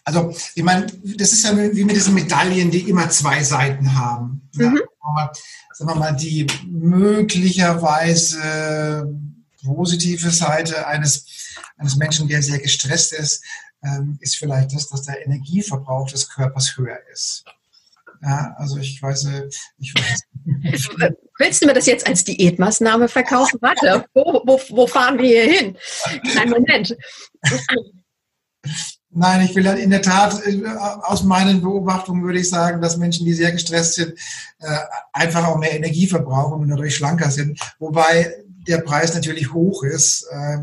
[0.04, 0.86] Also, ich meine,
[1.18, 4.50] das ist ja wie mit diesen Medaillen, die immer zwei Seiten haben.
[4.54, 4.82] Mhm.
[5.74, 9.08] Sagen wir mal, die möglicherweise
[9.64, 13.44] positive Seite eines, eines Menschen, der sehr gestresst ist,
[13.84, 17.46] ähm, ist vielleicht das, dass der Energieverbrauch des Körpers höher ist.
[18.22, 19.28] Ja, also ich weiß,
[19.78, 20.22] ich weiß.
[21.38, 23.60] Willst du mir das jetzt als Diätmaßnahme verkaufen?
[23.62, 25.78] Warte, wo, wo, wo fahren wir hier hin?
[26.36, 26.96] Nein, Moment.
[29.18, 30.62] Nein, ich will in der Tat, äh,
[31.04, 34.14] aus meinen Beobachtungen würde ich sagen, dass Menschen, die sehr gestresst sind,
[34.60, 34.78] äh,
[35.14, 37.58] einfach auch mehr Energie verbrauchen und dadurch schlanker sind.
[37.80, 38.34] Wobei
[38.68, 40.58] der Preis natürlich hoch ist, äh,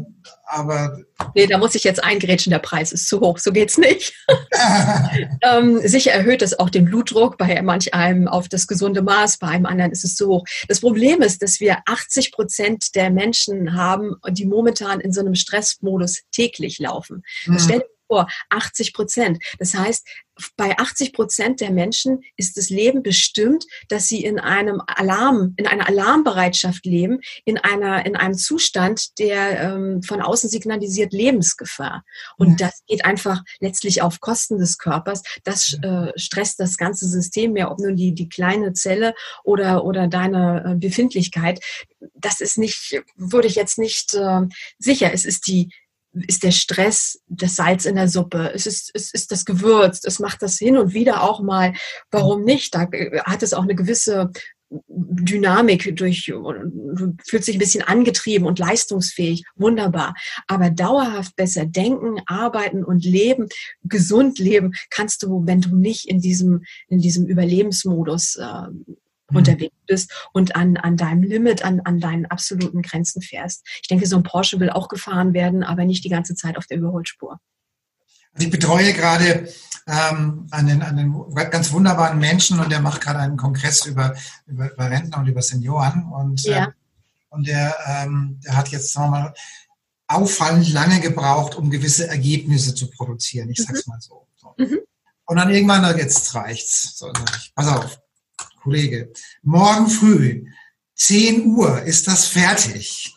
[0.45, 0.99] aber.
[1.35, 4.13] Nee, da muss ich jetzt eingrätschen, der Preis ist zu hoch, so geht's nicht.
[5.43, 9.49] ähm, sicher erhöht es auch den Blutdruck bei manch einem auf das gesunde Maß, bei
[9.49, 10.45] einem anderen ist es zu hoch.
[10.69, 15.35] Das Problem ist, dass wir 80 Prozent der Menschen haben, die momentan in so einem
[15.35, 17.23] Stressmodus täglich laufen.
[17.47, 17.55] Mhm.
[18.13, 19.43] Vor, 80 Prozent.
[19.59, 20.07] Das heißt,
[20.57, 25.67] bei 80 Prozent der Menschen ist das Leben bestimmt, dass sie in einem Alarm, in
[25.67, 32.05] einer Alarmbereitschaft leben, in einer, in einem Zustand, der ähm, von außen signalisiert Lebensgefahr.
[32.37, 32.67] Und ja.
[32.67, 35.23] das geht einfach letztlich auf Kosten des Körpers.
[35.45, 40.07] Das äh, stresst das ganze System mehr, ob nun die, die kleine Zelle oder, oder
[40.07, 41.61] deine äh, Befindlichkeit.
[42.15, 44.43] Das ist nicht, würde ich jetzt nicht äh,
[44.79, 45.15] sicher.
[45.15, 45.73] Es ist die,
[46.13, 50.19] ist der Stress das Salz in der Suppe, es ist, es ist das Gewürz, es
[50.19, 51.73] macht das hin und wieder auch mal,
[52.11, 52.75] warum nicht?
[52.75, 54.31] Da äh, hat es auch eine gewisse
[54.89, 60.15] Dynamik durch, du fühlst dich ein bisschen angetrieben und leistungsfähig, wunderbar.
[60.47, 63.49] Aber dauerhaft besser denken, arbeiten und leben,
[63.85, 68.69] gesund leben, kannst du, wenn du nicht in diesem, in diesem Überlebensmodus äh,
[69.33, 69.39] mhm.
[69.39, 73.67] unterwegs bist und an, an deinem Limit, an, an deinen absoluten Grenzen fährst.
[73.83, 76.67] Ich denke, so ein Porsche will auch gefahren werden, aber nicht die ganze Zeit auf
[76.67, 77.41] der Überholspur.
[78.39, 79.49] Ich betreue gerade
[79.87, 84.15] ähm, einen, einen ganz wunderbaren Menschen und der macht gerade einen Kongress über,
[84.47, 86.05] über, über Rentner und über Senioren.
[86.05, 86.67] Und, ja.
[86.67, 86.69] äh,
[87.31, 89.35] und der, ähm, der hat jetzt, sagen wir mal,
[90.07, 93.51] auffallend lange gebraucht, um gewisse Ergebnisse zu produzieren.
[93.51, 93.93] Ich sag's mhm.
[93.93, 94.27] mal so.
[94.37, 94.55] so.
[94.57, 94.79] Mhm.
[95.25, 96.99] Und dann irgendwann, jetzt reicht's.
[96.99, 98.01] So, ich, pass auf,
[98.63, 100.47] Kollege, morgen früh,
[100.95, 103.15] 10 Uhr ist das fertig.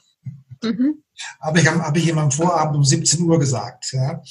[0.64, 1.04] Mhm.
[1.40, 3.92] Aber ich habe hab ich ihm am Vorabend um 17 Uhr gesagt.
[3.94, 4.22] Ja.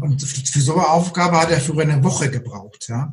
[0.00, 2.86] Und für so eine Aufgabe hat er für eine Woche gebraucht.
[2.88, 3.12] Ja.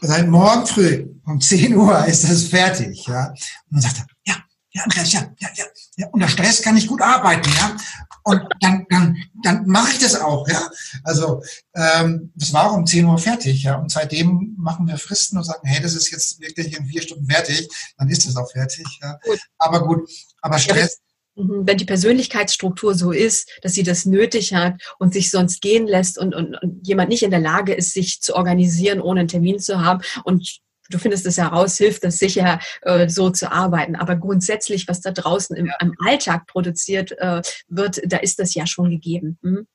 [0.00, 3.06] Seit morgen früh um 10 Uhr ist das fertig.
[3.06, 3.28] Ja.
[3.28, 3.36] Und
[3.70, 4.36] dann sagt er, ja,
[4.72, 5.64] ja, Andreas, ja, ja, ja,
[5.96, 6.08] ja.
[6.08, 7.76] Unter Stress kann ich gut arbeiten, ja.
[8.24, 10.70] Und dann, dann, dann mache ich das auch, ja.
[11.02, 11.42] Also
[11.74, 13.76] ähm, das war um 10 Uhr fertig, ja.
[13.76, 17.26] Und seitdem machen wir Fristen und sagen, hey, das ist jetzt wirklich in vier Stunden
[17.26, 18.86] fertig, dann ist das auch fertig.
[19.02, 19.18] Ja.
[19.24, 19.40] Gut.
[19.58, 20.08] Aber gut,
[20.40, 20.98] aber Stress.
[21.34, 25.86] Mhm, wenn die Persönlichkeitsstruktur so ist, dass sie das nötig hat und sich sonst gehen
[25.86, 29.28] lässt und, und, und jemand nicht in der Lage ist, sich zu organisieren, ohne einen
[29.28, 30.60] Termin zu haben und
[30.92, 33.96] du findest es heraus, hilft das sicher, äh, so zu arbeiten.
[33.96, 38.66] Aber grundsätzlich, was da draußen im, im Alltag produziert äh, wird, da ist das ja
[38.66, 39.38] schon gegeben.
[39.42, 39.66] Hm?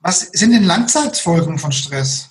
[0.00, 2.29] Was sind denn Langzeitfolgen von Stress?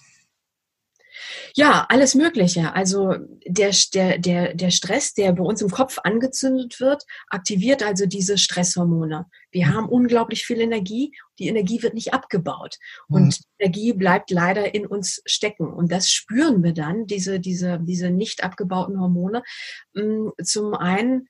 [1.60, 2.74] Ja, alles Mögliche.
[2.74, 8.06] Also der, der, der, der Stress, der bei uns im Kopf angezündet wird, aktiviert also
[8.06, 9.26] diese Stresshormone.
[9.52, 9.74] Wir mhm.
[9.74, 11.12] haben unglaublich viel Energie.
[11.38, 12.78] Die Energie wird nicht abgebaut.
[13.10, 13.43] Und mhm.
[13.58, 15.67] Energie bleibt leider in uns stecken.
[15.67, 19.43] Und das spüren wir dann, diese, diese, diese nicht abgebauten Hormone.
[19.93, 21.28] Mm, zum einen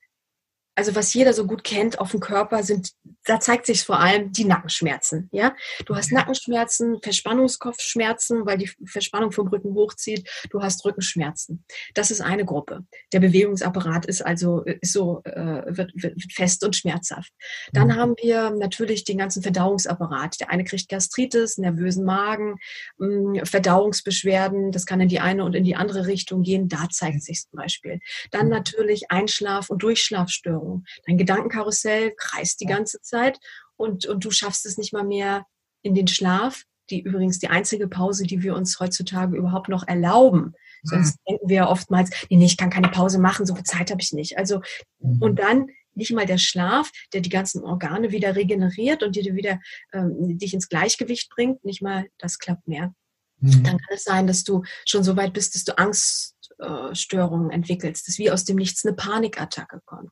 [0.80, 2.92] also was jeder so gut kennt auf dem Körper sind,
[3.24, 5.28] da zeigt sich vor allem die Nackenschmerzen.
[5.30, 10.26] Ja, du hast Nackenschmerzen, Verspannungskopfschmerzen, weil die Verspannung vom Rücken hochzieht.
[10.48, 11.66] Du hast Rückenschmerzen.
[11.92, 12.86] Das ist eine Gruppe.
[13.12, 17.30] Der Bewegungsapparat ist also ist so äh, wird, wird fest und schmerzhaft.
[17.74, 17.96] Dann mhm.
[17.96, 20.40] haben wir natürlich den ganzen Verdauungsapparat.
[20.40, 22.56] Der eine kriegt Gastritis, nervösen Magen,
[22.96, 24.72] mh, mm, Verdauungsbeschwerden.
[24.72, 26.68] Das kann in die eine und in die andere Richtung gehen.
[26.68, 28.00] Da zeigt sich zum Beispiel.
[28.30, 28.52] Dann mhm.
[28.52, 30.69] natürlich Einschlaf- und Durchschlafstörungen.
[30.70, 30.84] Ernährung.
[31.06, 33.38] Dein Gedankenkarussell kreist die ganze Zeit
[33.76, 35.46] und, und du schaffst es nicht mal mehr
[35.82, 36.64] in den Schlaf.
[36.90, 40.54] Die übrigens die einzige Pause, die wir uns heutzutage überhaupt noch erlauben.
[40.82, 41.30] Sonst mhm.
[41.30, 44.12] denken wir oftmals, nee, nee, ich kann keine Pause machen, so viel Zeit habe ich
[44.12, 44.38] nicht.
[44.38, 44.60] Also,
[44.98, 45.22] mhm.
[45.22, 49.60] und dann nicht mal der Schlaf, der die ganzen Organe wieder regeneriert und dir wieder
[49.92, 52.92] ähm, dich ins Gleichgewicht bringt, nicht mal das klappt mehr.
[53.38, 53.62] Mhm.
[53.62, 57.50] Dann kann es sein, dass du schon so weit bist, dass du Angst äh, Störungen
[57.50, 60.10] entwickelst, dass wie aus dem Nichts eine Panikattacke kommt.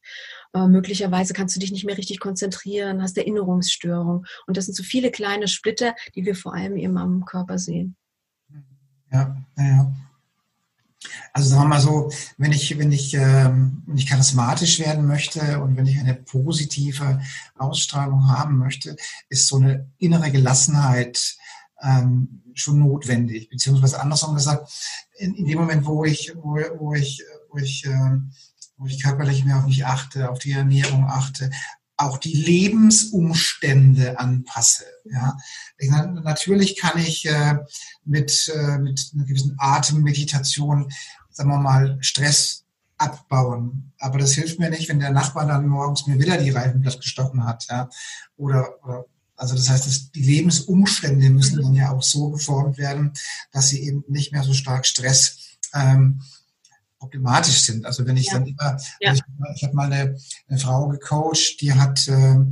[0.54, 4.26] Äh, möglicherweise kannst du dich nicht mehr richtig konzentrieren, hast Erinnerungsstörungen.
[4.46, 7.96] Und das sind so viele kleine Splitter, die wir vor allem eben am Körper sehen.
[9.12, 9.92] Ja, ja.
[11.32, 15.62] Also sagen wir mal so, wenn ich, wenn ich, ähm, wenn ich charismatisch werden möchte
[15.62, 17.20] und wenn ich eine positive
[17.56, 18.96] Ausstrahlung haben möchte,
[19.28, 21.36] ist so eine innere Gelassenheit
[21.82, 23.48] ähm, schon notwendig.
[23.48, 24.72] Beziehungsweise andersrum gesagt,
[25.18, 28.18] in, in dem Moment, wo ich, wo, wo ich, wo ich, äh,
[28.78, 31.50] wo ich körperlich mehr auf mich achte, auf die Ernährung achte,
[31.96, 34.84] auch die Lebensumstände anpasse.
[35.10, 35.36] Ja,
[35.76, 37.58] ich, natürlich kann ich äh,
[38.04, 40.90] mit, äh, mit einer gewissen Atemmeditation,
[41.30, 42.64] sagen wir mal, Stress
[42.98, 43.92] abbauen.
[43.98, 47.44] Aber das hilft mir nicht, wenn der Nachbar dann morgens mir wieder die Reifenblatt gestochen
[47.44, 47.88] hat, ja,
[48.36, 49.04] oder, oder
[49.38, 53.12] also das heißt, dass die Lebensumstände müssen dann ja auch so geformt werden,
[53.52, 55.38] dass sie eben nicht mehr so stark Stress
[55.74, 56.22] ähm,
[56.98, 57.86] problematisch sind.
[57.86, 58.34] Also wenn ich ja.
[58.34, 59.10] dann immer, ja.
[59.10, 60.16] also ich, ich habe mal eine,
[60.48, 62.50] eine, Frau gecoacht, die hat, äh, sagen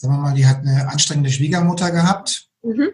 [0.00, 2.48] wir mal, die hat eine anstrengende Schwiegermutter gehabt.
[2.62, 2.90] Mhm.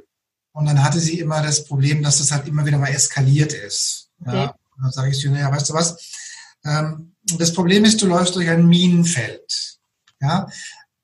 [0.53, 4.11] Und dann hatte sie immer das Problem, dass das halt immer wieder mal eskaliert ist.
[4.21, 4.37] Okay.
[4.37, 4.51] Ja.
[4.77, 5.97] Und dann sage ich zu ihr, naja, weißt du was?
[6.65, 9.79] Ähm, das Problem ist, du läufst durch ein Minenfeld.
[10.21, 10.49] Ja,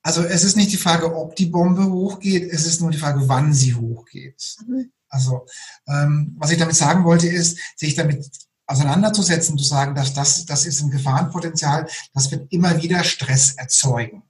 [0.02, 3.28] also es ist nicht die Frage, ob die Bombe hochgeht, es ist nur die Frage,
[3.28, 4.56] wann sie hochgeht.
[4.66, 4.92] Mhm.
[5.08, 5.46] Also
[5.86, 8.28] ähm, was ich damit sagen wollte, ist, sich damit
[8.66, 14.22] auseinanderzusetzen, zu sagen, dass das, das ist ein Gefahrenpotenzial, das wird immer wieder Stress erzeugen.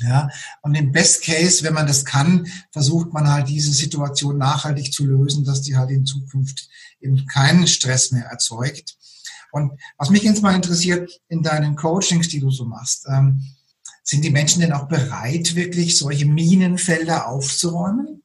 [0.00, 0.28] Ja,
[0.62, 5.06] und im Best Case, wenn man das kann, versucht man halt diese Situation nachhaltig zu
[5.06, 6.68] lösen, dass die halt in Zukunft
[7.00, 8.96] eben keinen Stress mehr erzeugt.
[9.52, 13.44] Und was mich jetzt mal interessiert in deinen Coachings, die du so machst, ähm,
[14.02, 18.23] sind die Menschen denn auch bereit, wirklich solche Minenfelder aufzuräumen?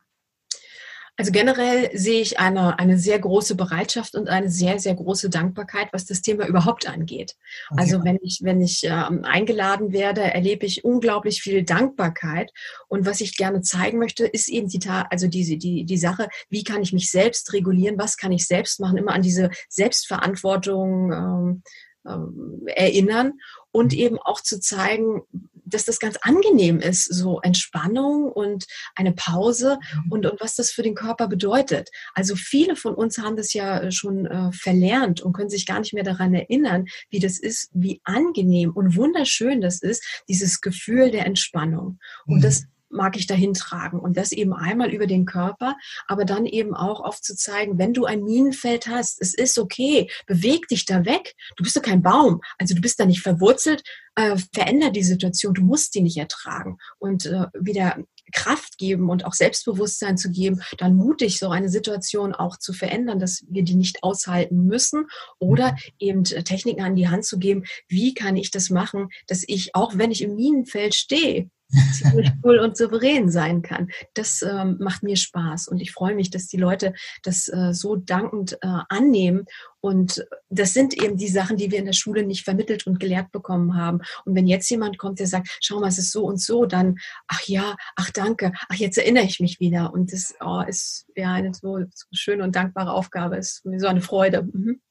[1.19, 5.89] Also generell sehe ich eine, eine sehr große Bereitschaft und eine sehr, sehr große Dankbarkeit,
[5.91, 7.35] was das Thema überhaupt angeht.
[7.71, 7.81] Okay.
[7.81, 12.53] Also wenn ich, wenn ich ähm, eingeladen werde, erlebe ich unglaublich viel Dankbarkeit.
[12.87, 16.63] Und was ich gerne zeigen möchte, ist eben die, also diese, die, die Sache, wie
[16.63, 21.63] kann ich mich selbst regulieren, was kann ich selbst machen, immer an diese Selbstverantwortung ähm,
[22.07, 23.33] ähm, erinnern
[23.71, 23.99] und mhm.
[23.99, 25.21] eben auch zu zeigen,
[25.69, 30.11] dass das ganz angenehm ist, so Entspannung und eine Pause mhm.
[30.11, 31.89] und, und was das für den Körper bedeutet.
[32.13, 35.93] Also viele von uns haben das ja schon äh, verlernt und können sich gar nicht
[35.93, 41.25] mehr daran erinnern, wie das ist, wie angenehm und wunderschön das ist, dieses Gefühl der
[41.25, 41.99] Entspannung.
[42.25, 42.41] Und mhm.
[42.41, 43.99] das mag ich dahin tragen.
[43.99, 45.75] Und das eben einmal über den Körper,
[46.07, 50.85] aber dann eben auch aufzuzeigen, wenn du ein Minenfeld hast, es ist okay, beweg dich
[50.85, 51.35] da weg.
[51.55, 52.41] Du bist doch kein Baum.
[52.57, 53.83] Also du bist da nicht verwurzelt,
[54.15, 55.53] äh, veränder die Situation.
[55.53, 56.77] Du musst die nicht ertragen.
[56.97, 57.97] Und äh, wieder
[58.31, 63.19] Kraft geben und auch Selbstbewusstsein zu geben, dann mutig so eine Situation auch zu verändern,
[63.19, 65.07] dass wir die nicht aushalten müssen
[65.39, 65.77] oder mhm.
[65.99, 69.75] eben äh, Techniken an die Hand zu geben, wie kann ich das machen, dass ich,
[69.75, 71.49] auch wenn ich im Minenfeld stehe,
[71.93, 73.89] ziemlich cool und souverän sein kann.
[74.13, 77.95] Das ähm, macht mir Spaß und ich freue mich, dass die Leute das äh, so
[77.95, 79.45] dankend äh, annehmen.
[79.81, 83.31] Und das sind eben die Sachen, die wir in der Schule nicht vermittelt und gelehrt
[83.31, 84.01] bekommen haben.
[84.25, 86.97] Und wenn jetzt jemand kommt, der sagt, schau mal, es ist so und so, dann,
[87.27, 89.93] ach ja, ach danke, ach jetzt erinnere ich mich wieder.
[89.93, 94.01] Und das oh, ist ja eine so, so schöne und dankbare Aufgabe, ist so eine
[94.01, 94.43] Freude.
[94.43, 94.81] Mhm.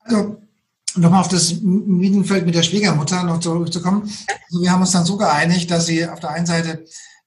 [0.00, 0.42] Also
[0.96, 4.02] nochmal auf das Minenfeld mit der Schwiegermutter noch zurückzukommen.
[4.02, 6.84] Also wir haben uns dann so geeinigt, dass sie auf der einen Seite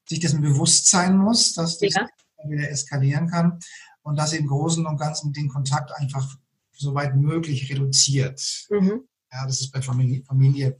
[0.08, 2.08] sich dessen bewusst sein muss, dass das ja.
[2.48, 3.60] wieder eskalieren kann
[4.04, 6.38] und dass sie im Großen und Ganzen den Kontakt einfach
[6.72, 8.68] soweit möglich reduziert.
[8.70, 9.02] Mhm.
[9.32, 10.80] Ja, das ist bei Familie, Familie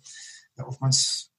[0.56, 1.32] ja oftmals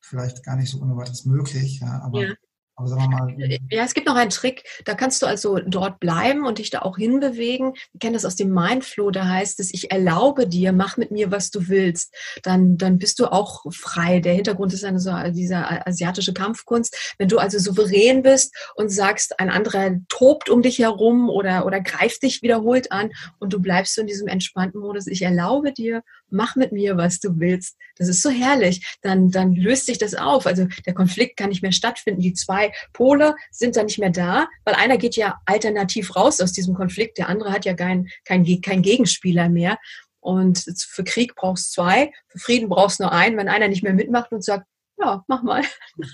[0.00, 2.34] vielleicht gar nicht so ohne weiteres möglich, ja, aber ja.
[2.76, 3.58] Mal.
[3.70, 4.64] Ja, es gibt noch einen Trick.
[4.84, 7.74] Da kannst du also dort bleiben und dich da auch hinbewegen.
[7.92, 9.12] Wir kennen das aus dem Mindflow.
[9.12, 12.12] Da heißt es, ich erlaube dir, mach mit mir, was du willst.
[12.42, 14.18] Dann, dann bist du auch frei.
[14.18, 17.14] Der Hintergrund ist eine so, dieser asiatische Kampfkunst.
[17.16, 21.80] Wenn du also souverän bist und sagst, ein anderer tobt um dich herum oder, oder
[21.80, 25.06] greift dich wiederholt an und du bleibst so in diesem entspannten Modus.
[25.06, 26.02] Ich erlaube dir,
[26.34, 27.76] mach mit mir, was du willst.
[27.96, 28.96] Das ist so herrlich.
[29.00, 30.46] Dann, dann löst sich das auf.
[30.46, 32.20] Also der Konflikt kann nicht mehr stattfinden.
[32.20, 36.52] Die zwei Pole sind dann nicht mehr da, weil einer geht ja alternativ raus aus
[36.52, 37.18] diesem Konflikt.
[37.18, 39.78] Der andere hat ja keinen kein, kein Gegenspieler mehr.
[40.20, 43.36] Und für Krieg brauchst zwei, für Frieden brauchst nur einen.
[43.36, 44.66] Wenn einer nicht mehr mitmacht und sagt,
[44.98, 45.62] ja, mach mal,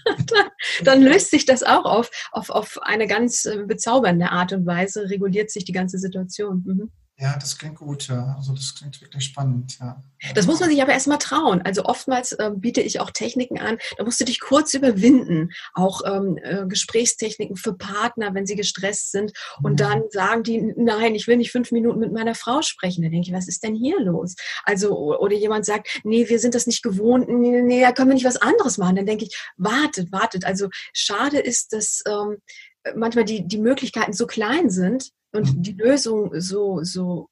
[0.04, 0.48] dann,
[0.84, 5.10] dann, löst sich das auch auf, auf, auf eine ganz äh, bezaubernde Art und Weise,
[5.10, 6.64] reguliert sich die ganze Situation.
[6.66, 6.90] Mhm.
[7.20, 8.34] Ja, das klingt gut, ja.
[8.38, 10.02] Also das klingt wirklich spannend, ja.
[10.34, 11.60] Das muss man sich aber erstmal trauen.
[11.62, 15.50] Also oftmals äh, biete ich auch Techniken an, da musst du dich kurz überwinden.
[15.74, 19.32] Auch ähm, äh, Gesprächstechniken für Partner, wenn sie gestresst sind.
[19.62, 19.76] Und mhm.
[19.76, 23.02] dann sagen die, nein, ich will nicht fünf Minuten mit meiner Frau sprechen.
[23.02, 24.34] Da denke ich, was ist denn hier los?
[24.64, 28.14] Also, oder jemand sagt, nee, wir sind das nicht gewohnt, nee, nee, da können wir
[28.14, 28.96] nicht was anderes machen.
[28.96, 30.46] Dann denke ich, wartet, wartet.
[30.46, 32.38] Also schade ist, dass ähm,
[32.94, 35.62] manchmal die, die Möglichkeiten so klein sind, und mhm.
[35.62, 37.28] die Lösung so, so,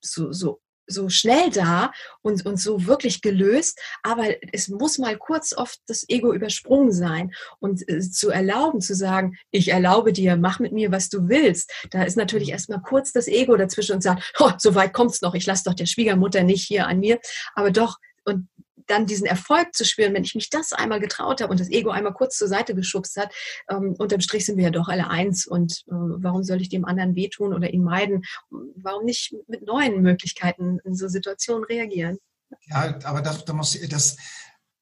[0.00, 5.52] so, so, so schnell da und, und so wirklich gelöst, aber es muss mal kurz
[5.52, 10.58] oft das Ego übersprungen sein und äh, zu erlauben, zu sagen, ich erlaube dir, mach
[10.58, 11.72] mit mir, was du willst.
[11.90, 12.54] Da ist natürlich mhm.
[12.54, 15.74] erstmal kurz das Ego dazwischen und sagt, oh, so weit kommt's noch, ich lasse doch
[15.74, 17.20] der Schwiegermutter nicht hier an mir,
[17.54, 18.48] aber doch, und
[18.90, 21.90] dann diesen Erfolg zu spüren, wenn ich mich das einmal getraut habe und das Ego
[21.90, 23.32] einmal kurz zur Seite geschubst hat,
[23.68, 25.46] ähm, unterm Strich sind wir ja doch alle eins.
[25.46, 28.22] Und äh, warum soll ich dem anderen wehtun oder ihn meiden?
[28.50, 32.18] Warum nicht mit neuen Möglichkeiten in so Situationen reagieren?
[32.66, 34.16] Ja, aber da, da muss das,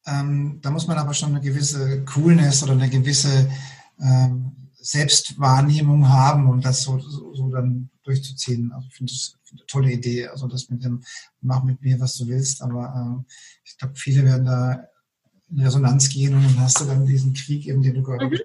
[0.07, 3.51] ähm, da muss man aber schon eine gewisse Coolness oder eine gewisse
[4.01, 8.73] ähm, Selbstwahrnehmung haben, um das so, so, so dann durchzuziehen.
[8.73, 10.29] Also ich finde das eine tolle Idee.
[10.29, 11.03] Also das mit dem
[11.43, 12.63] Mach mit mir, was du willst.
[12.63, 13.33] Aber äh,
[13.65, 14.89] ich glaube, viele werden da
[15.51, 18.39] in Resonanz gehen und dann hast du dann diesen Krieg eben, den du gerade mhm.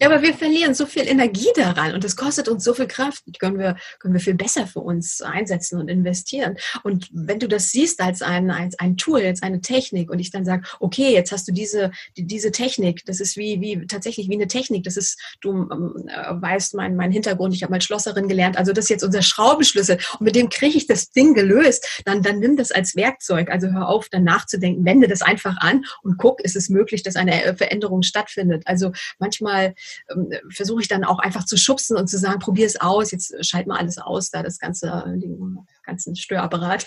[0.00, 3.22] Ja, aber wir verlieren so viel Energie daran und das kostet uns so viel Kraft.
[3.26, 6.56] Die können wir, können wir viel besser für uns einsetzen und investieren.
[6.82, 10.30] Und wenn du das siehst als ein, als ein Tool, als eine Technik und ich
[10.30, 14.28] dann sage, okay, jetzt hast du diese, die, diese Technik, das ist wie, wie tatsächlich
[14.28, 17.80] wie eine Technik, das ist, du ähm, äh, weißt mein, mein Hintergrund, ich habe mal
[17.80, 21.34] Schlosserin gelernt, also das ist jetzt unser Schraubenschlüssel und mit dem kriege ich das Ding
[21.34, 23.50] gelöst, dann, dann nimm das als Werkzeug.
[23.50, 27.16] Also hör auf, dann nachzudenken, wende das einfach an und guck, ist es möglich, dass
[27.16, 28.62] eine Veränderung stattfindet.
[28.66, 29.74] Also manchmal
[30.10, 33.34] ähm, versuche ich dann auch einfach zu schubsen und zu sagen, probier es aus, jetzt
[33.44, 36.86] schalt mal alles aus, da das ganze, den ganzen Störapparat.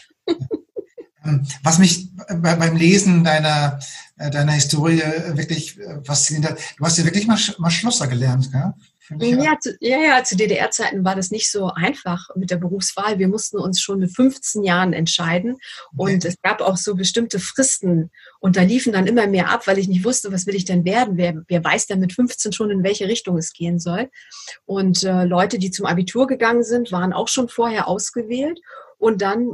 [1.26, 2.10] Ähm, was mich
[2.42, 3.80] beim Lesen deiner,
[4.18, 8.52] äh, deiner Historie wirklich äh, fasziniert hat, du hast ja wirklich mal, mal Schlosser gelernt,
[8.52, 8.74] gell?
[9.20, 13.20] Ja, zu, ja, ja, zu DDR-Zeiten war das nicht so einfach mit der Berufswahl.
[13.20, 15.58] Wir mussten uns schon mit 15 Jahren entscheiden
[15.96, 16.28] und okay.
[16.30, 19.88] es gab auch so bestimmte Fristen und da liefen dann immer mehr ab, weil ich
[19.88, 21.18] nicht wusste, was will ich denn werden?
[21.18, 24.10] Wer, wer weiß denn mit 15 schon, in welche Richtung es gehen soll?
[24.66, 28.60] Und äh, Leute, die zum Abitur gegangen sind, waren auch schon vorher ausgewählt
[28.98, 29.54] und dann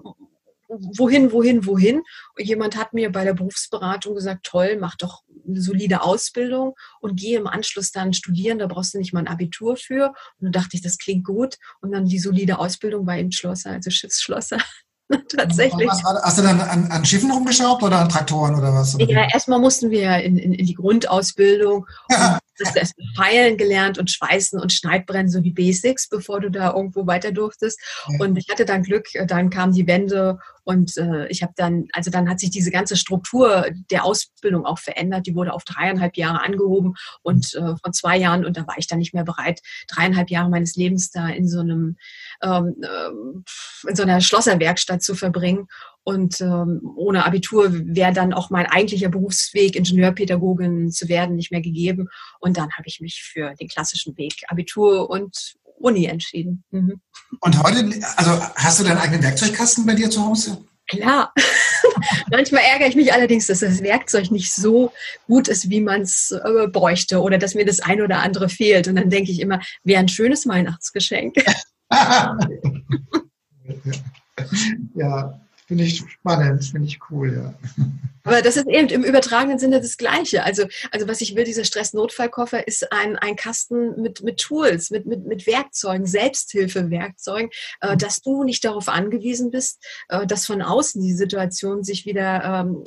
[0.70, 2.04] wohin, wohin, wohin.
[2.38, 7.20] Und jemand hat mir bei der Berufsberatung gesagt, toll, mach doch eine solide Ausbildung und
[7.20, 10.10] gehe im Anschluss dann studieren, da brauchst du nicht mal ein Abitur für.
[10.10, 11.58] Und dann dachte ich, das klingt gut.
[11.82, 14.60] Und dann die solide Ausbildung war eben Schlosser, also Schiffsschlosser.
[15.36, 15.90] Tatsächlich.
[15.90, 18.96] Hast du dann an, an, Schiffen rumgeschraubt oder an Traktoren oder was?
[19.00, 21.88] Ja, erstmal mussten wir in, in, in die Grundausbildung.
[22.12, 22.40] Ja.
[22.64, 26.74] Hast du erst Feilen gelernt und Schweißen und Schneidbrennen, so die Basics, bevor du da
[26.74, 27.80] irgendwo weiter durftest.
[28.08, 28.20] Ja.
[28.20, 32.12] Und ich hatte dann Glück, dann kam die Wende und äh, ich habe dann, also
[32.12, 35.26] dann hat sich diese ganze Struktur der Ausbildung auch verändert.
[35.28, 38.88] Die wurde auf dreieinhalb Jahre angehoben und äh, vor zwei Jahren, und da war ich
[38.88, 41.98] dann nicht mehr bereit, dreieinhalb Jahre meines Lebens da in so einem,
[42.42, 45.68] ähm, äh, in so einer Schlosserwerkstatt zu verbringen.
[46.04, 51.62] Und ähm, ohne Abitur wäre dann auch mein eigentlicher Berufsweg, Ingenieurpädagogin zu werden, nicht mehr
[51.62, 52.08] gegeben.
[52.40, 56.64] Und dann habe ich mich für den klassischen Weg, Abitur und Uni entschieden.
[56.72, 57.00] Mhm.
[57.40, 60.58] Und heute, also hast du deinen eigenen Werkzeugkasten bei dir zu Hause?
[60.88, 61.34] Klar.
[62.32, 64.92] Manchmal ärgere ich mich allerdings, dass das Werkzeug nicht so
[65.28, 68.88] gut ist, wie man es äh, bräuchte oder dass mir das ein oder andere fehlt.
[68.88, 71.36] Und dann denke ich immer, wäre ein schönes Weihnachtsgeschenk.
[74.96, 77.86] ja, Finde ich spannend, finde ich cool, ja.
[78.24, 80.44] Aber das ist eben im übertragenen Sinne das Gleiche.
[80.44, 85.06] Also, also was ich will, dieser Stress-Notfallkoffer ist ein, ein Kasten mit, mit Tools, mit,
[85.06, 87.52] mit, mit Werkzeugen, Selbsthilfewerkzeugen,
[87.82, 88.00] äh, mhm.
[88.00, 92.84] dass du nicht darauf angewiesen bist, äh, dass von außen die Situation sich wieder ähm,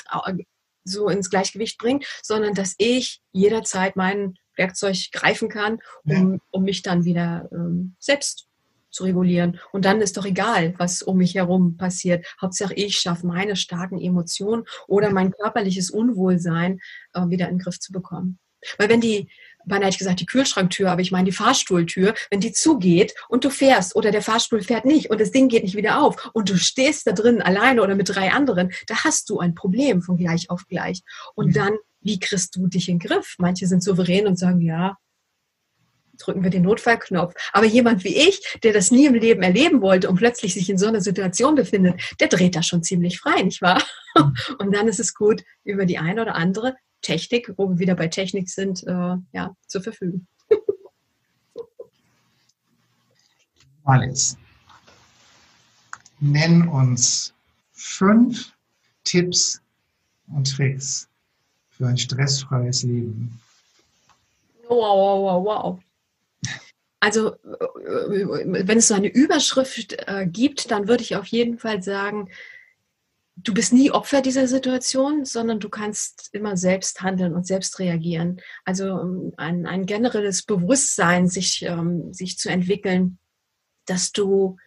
[0.83, 6.83] so ins Gleichgewicht bringt, sondern dass ich jederzeit mein Werkzeug greifen kann, um, um mich
[6.83, 8.49] dann wieder ähm, selbst
[8.93, 9.59] zu regulieren.
[9.73, 12.27] Und dann ist doch egal, was um mich herum passiert.
[12.41, 16.81] Hauptsache, ich schaffe meine starken Emotionen oder mein körperliches Unwohlsein
[17.15, 18.39] äh, wieder in den Griff zu bekommen.
[18.79, 19.29] Weil wenn die,
[19.65, 23.45] beinahe hätte ich gesagt, die Kühlschranktür, aber ich meine die Fahrstuhltür, wenn die zugeht und
[23.45, 26.49] du fährst oder der Fahrstuhl fährt nicht und das Ding geht nicht wieder auf und
[26.49, 30.17] du stehst da drin alleine oder mit drei anderen, da hast du ein Problem von
[30.17, 31.03] gleich auf gleich.
[31.35, 31.53] Und mhm.
[31.53, 33.35] dann, wie kriegst du dich in den Griff?
[33.39, 34.97] Manche sind souverän und sagen, ja,
[36.19, 37.35] drücken wir den Notfallknopf.
[37.53, 40.79] Aber jemand wie ich, der das nie im Leben erleben wollte und plötzlich sich in
[40.79, 43.83] so einer Situation befindet, der dreht da schon ziemlich frei, nicht wahr?
[44.17, 44.35] Mhm.
[44.59, 48.09] Und dann ist es gut, über die eine oder andere Technik, wo wir wieder bei
[48.09, 50.27] Technik sind, äh, ja, zu verfügen.
[53.85, 54.37] Alice,
[56.21, 57.35] nenn uns
[57.73, 58.53] fünf
[59.05, 59.61] Tipps
[60.29, 61.09] und Tricks
[61.71, 63.41] für ein stressfreies Leben.
[64.69, 65.81] Wow, wow, wow, wow.
[67.01, 71.83] Also, äh, wenn es so eine Überschrift äh, gibt, dann würde ich auf jeden Fall
[71.83, 72.29] sagen,
[73.37, 78.41] du bist nie Opfer dieser Situation, sondern du kannst immer selbst handeln und selbst reagieren.
[78.65, 83.19] Also ähm, ein, ein generelles Bewusstsein, sich, ähm, sich zu entwickeln,
[83.87, 84.59] dass du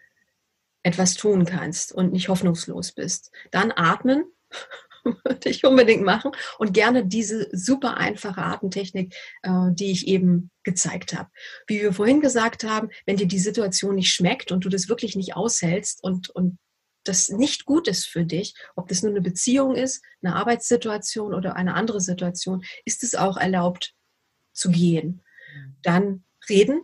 [0.83, 3.31] etwas tun kannst und nicht hoffnungslos bist.
[3.51, 4.25] Dann atmen,
[5.23, 11.13] würde ich unbedingt machen und gerne diese super einfache Atemtechnik, äh, die ich eben gezeigt
[11.13, 11.29] habe.
[11.67, 15.15] Wie wir vorhin gesagt haben, wenn dir die Situation nicht schmeckt und du das wirklich
[15.15, 16.57] nicht aushältst und, und
[17.03, 21.55] das nicht gut ist für dich, ob das nur eine Beziehung ist, eine Arbeitssituation oder
[21.55, 23.93] eine andere Situation, ist es auch erlaubt
[24.53, 25.21] zu gehen.
[25.83, 26.81] Dann reden,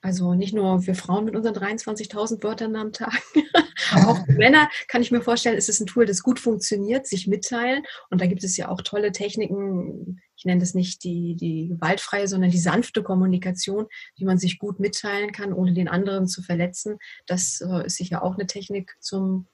[0.00, 3.20] also nicht nur wir Frauen mit unseren 23.000 Wörtern am Tag.
[4.06, 7.82] auch Männer kann ich mir vorstellen, ist es ein Tool, das gut funktioniert, sich mitteilen.
[8.08, 10.20] Und da gibt es ja auch tolle Techniken.
[10.36, 13.86] Ich nenne das nicht die, die gewaltfreie, sondern die sanfte Kommunikation,
[14.16, 16.98] wie man sich gut mitteilen kann, ohne den anderen zu verletzen.
[17.26, 19.48] Das äh, ist sicher auch eine Technik zum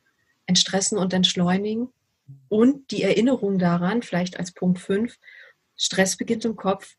[0.45, 1.89] Entstressen und Entschleunigen.
[2.49, 5.17] Und die Erinnerung daran, vielleicht als Punkt 5,
[5.77, 6.97] Stress beginnt im Kopf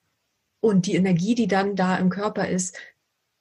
[0.59, 2.77] und die Energie, die dann da im Körper ist,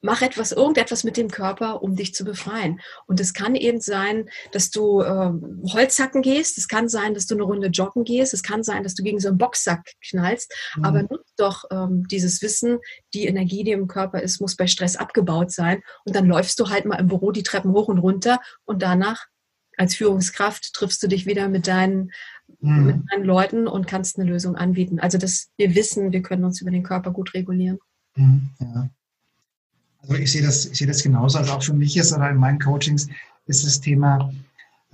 [0.05, 2.81] mach etwas, irgendetwas mit dem Körper, um dich zu befreien.
[3.07, 5.33] Und es kann eben sein, dass du äh,
[5.73, 8.95] Holzhacken gehst, es kann sein, dass du eine Runde joggen gehst, es kann sein, dass
[8.95, 10.85] du gegen so einen Boxsack knallst, mhm.
[10.85, 12.81] aber nutzt doch ähm, dieses Wissen,
[13.15, 15.81] die Energie, die im Körper ist, muss bei Stress abgebaut sein.
[16.05, 19.25] Und dann läufst du halt mal im Büro die Treppen hoch und runter und danach
[19.79, 22.13] als Führungskraft triffst du dich wieder mit deinen,
[22.61, 22.85] mhm.
[22.85, 25.01] mit deinen Leuten und kannst eine Lösung anbieten.
[25.01, 27.79] Also dass wir wissen, wir können uns über den Körper gut regulieren.
[28.17, 28.91] Mhm, ja.
[30.09, 31.39] Also ich sehe das, ich sehe das genauso.
[31.39, 33.09] Also auch für mich ist oder in meinen Coachings
[33.47, 34.31] ist das Thema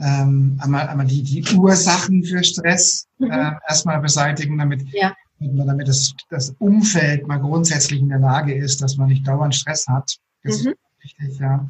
[0.00, 3.30] ähm, einmal, einmal die, die Ursachen für Stress mhm.
[3.30, 5.14] äh, erstmal beseitigen, damit, ja.
[5.38, 9.86] damit das, das Umfeld mal grundsätzlich in der Lage ist, dass man nicht dauernd Stress
[9.86, 10.16] hat.
[10.42, 10.70] Das mhm.
[10.70, 11.68] ist wichtig, ja.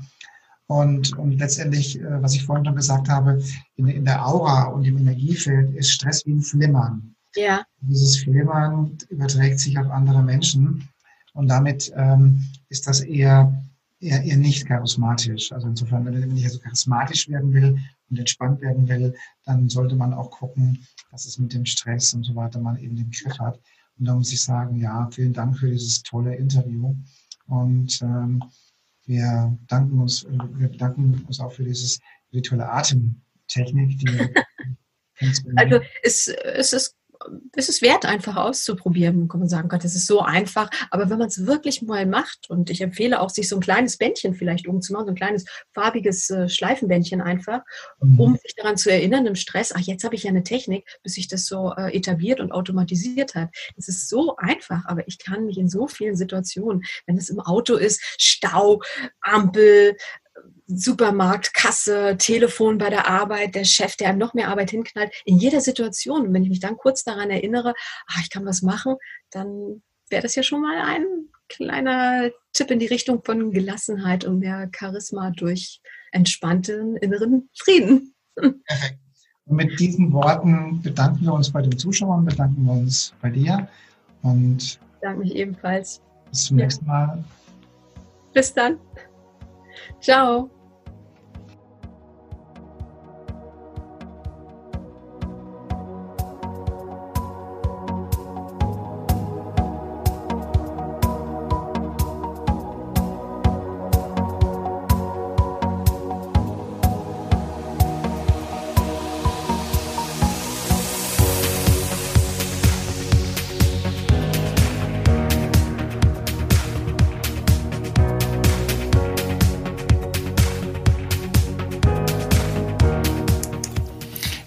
[0.69, 3.43] Und, und letztendlich, äh, was ich vorhin schon gesagt habe,
[3.75, 7.17] in, in der Aura und im Energiefeld ist Stress wie ein Flimmern.
[7.35, 7.63] Ja.
[7.81, 10.89] Dieses Flimmern überträgt sich auf andere Menschen.
[11.41, 13.65] Und damit ähm, ist das eher,
[13.99, 15.51] eher, eher nicht charismatisch.
[15.53, 17.79] Also insofern, wenn ich also charismatisch werden will
[18.11, 19.15] und entspannt werden will,
[19.47, 22.95] dann sollte man auch gucken, dass es mit dem Stress und so weiter man eben
[22.95, 23.59] den Griff hat.
[23.99, 26.95] Und da muss ich sagen, ja, vielen Dank für dieses tolle Interview.
[27.47, 28.45] Und ähm,
[29.07, 32.01] wir danken uns, wir bedanken uns auch für dieses
[32.33, 34.29] virtuelle Atemtechnik, die
[35.57, 37.00] also es, es ist
[37.55, 39.29] es ist wert, einfach auszuprobieren.
[39.29, 40.71] Kann man sagen, Gott, das ist so einfach.
[40.91, 43.99] Aber wenn man es wirklich mal macht, und ich empfehle auch, sich so ein kleines
[43.99, 45.45] Bändchen vielleicht umzumachen, so ein kleines
[45.75, 47.61] farbiges äh, Schleifenbändchen einfach,
[48.01, 48.21] mhm.
[48.21, 51.15] um sich daran zu erinnern im Stress, ach, jetzt habe ich ja eine Technik, bis
[51.15, 53.51] sich das so äh, etabliert und automatisiert hat.
[53.77, 57.41] Das ist so einfach, aber ich kann mich in so vielen Situationen, wenn es im
[57.41, 58.81] Auto ist, Stau,
[59.21, 59.97] Ampel,
[60.67, 65.39] Supermarkt, Kasse, Telefon bei der Arbeit, der Chef, der einem noch mehr Arbeit hinknallt, in
[65.39, 66.27] jeder Situation.
[66.27, 67.75] Und wenn ich mich dann kurz daran erinnere,
[68.07, 68.97] ach, ich kann was machen,
[69.31, 71.05] dann wäre das ja schon mal ein
[71.49, 75.81] kleiner Tipp in die Richtung von Gelassenheit und mehr Charisma durch
[76.13, 78.15] entspannten inneren Frieden.
[78.35, 78.99] Perfekt.
[79.47, 83.69] Und mit diesen Worten bedanken wir uns bei den Zuschauern, bedanken wir uns bei dir
[84.23, 86.01] und ich danke mich ebenfalls.
[86.31, 86.67] Bis zum ja.
[86.67, 87.25] nächsten Mal.
[88.33, 88.79] Bis dann.
[90.01, 90.51] Ciao.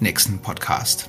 [0.00, 1.08] nächsten Podcast.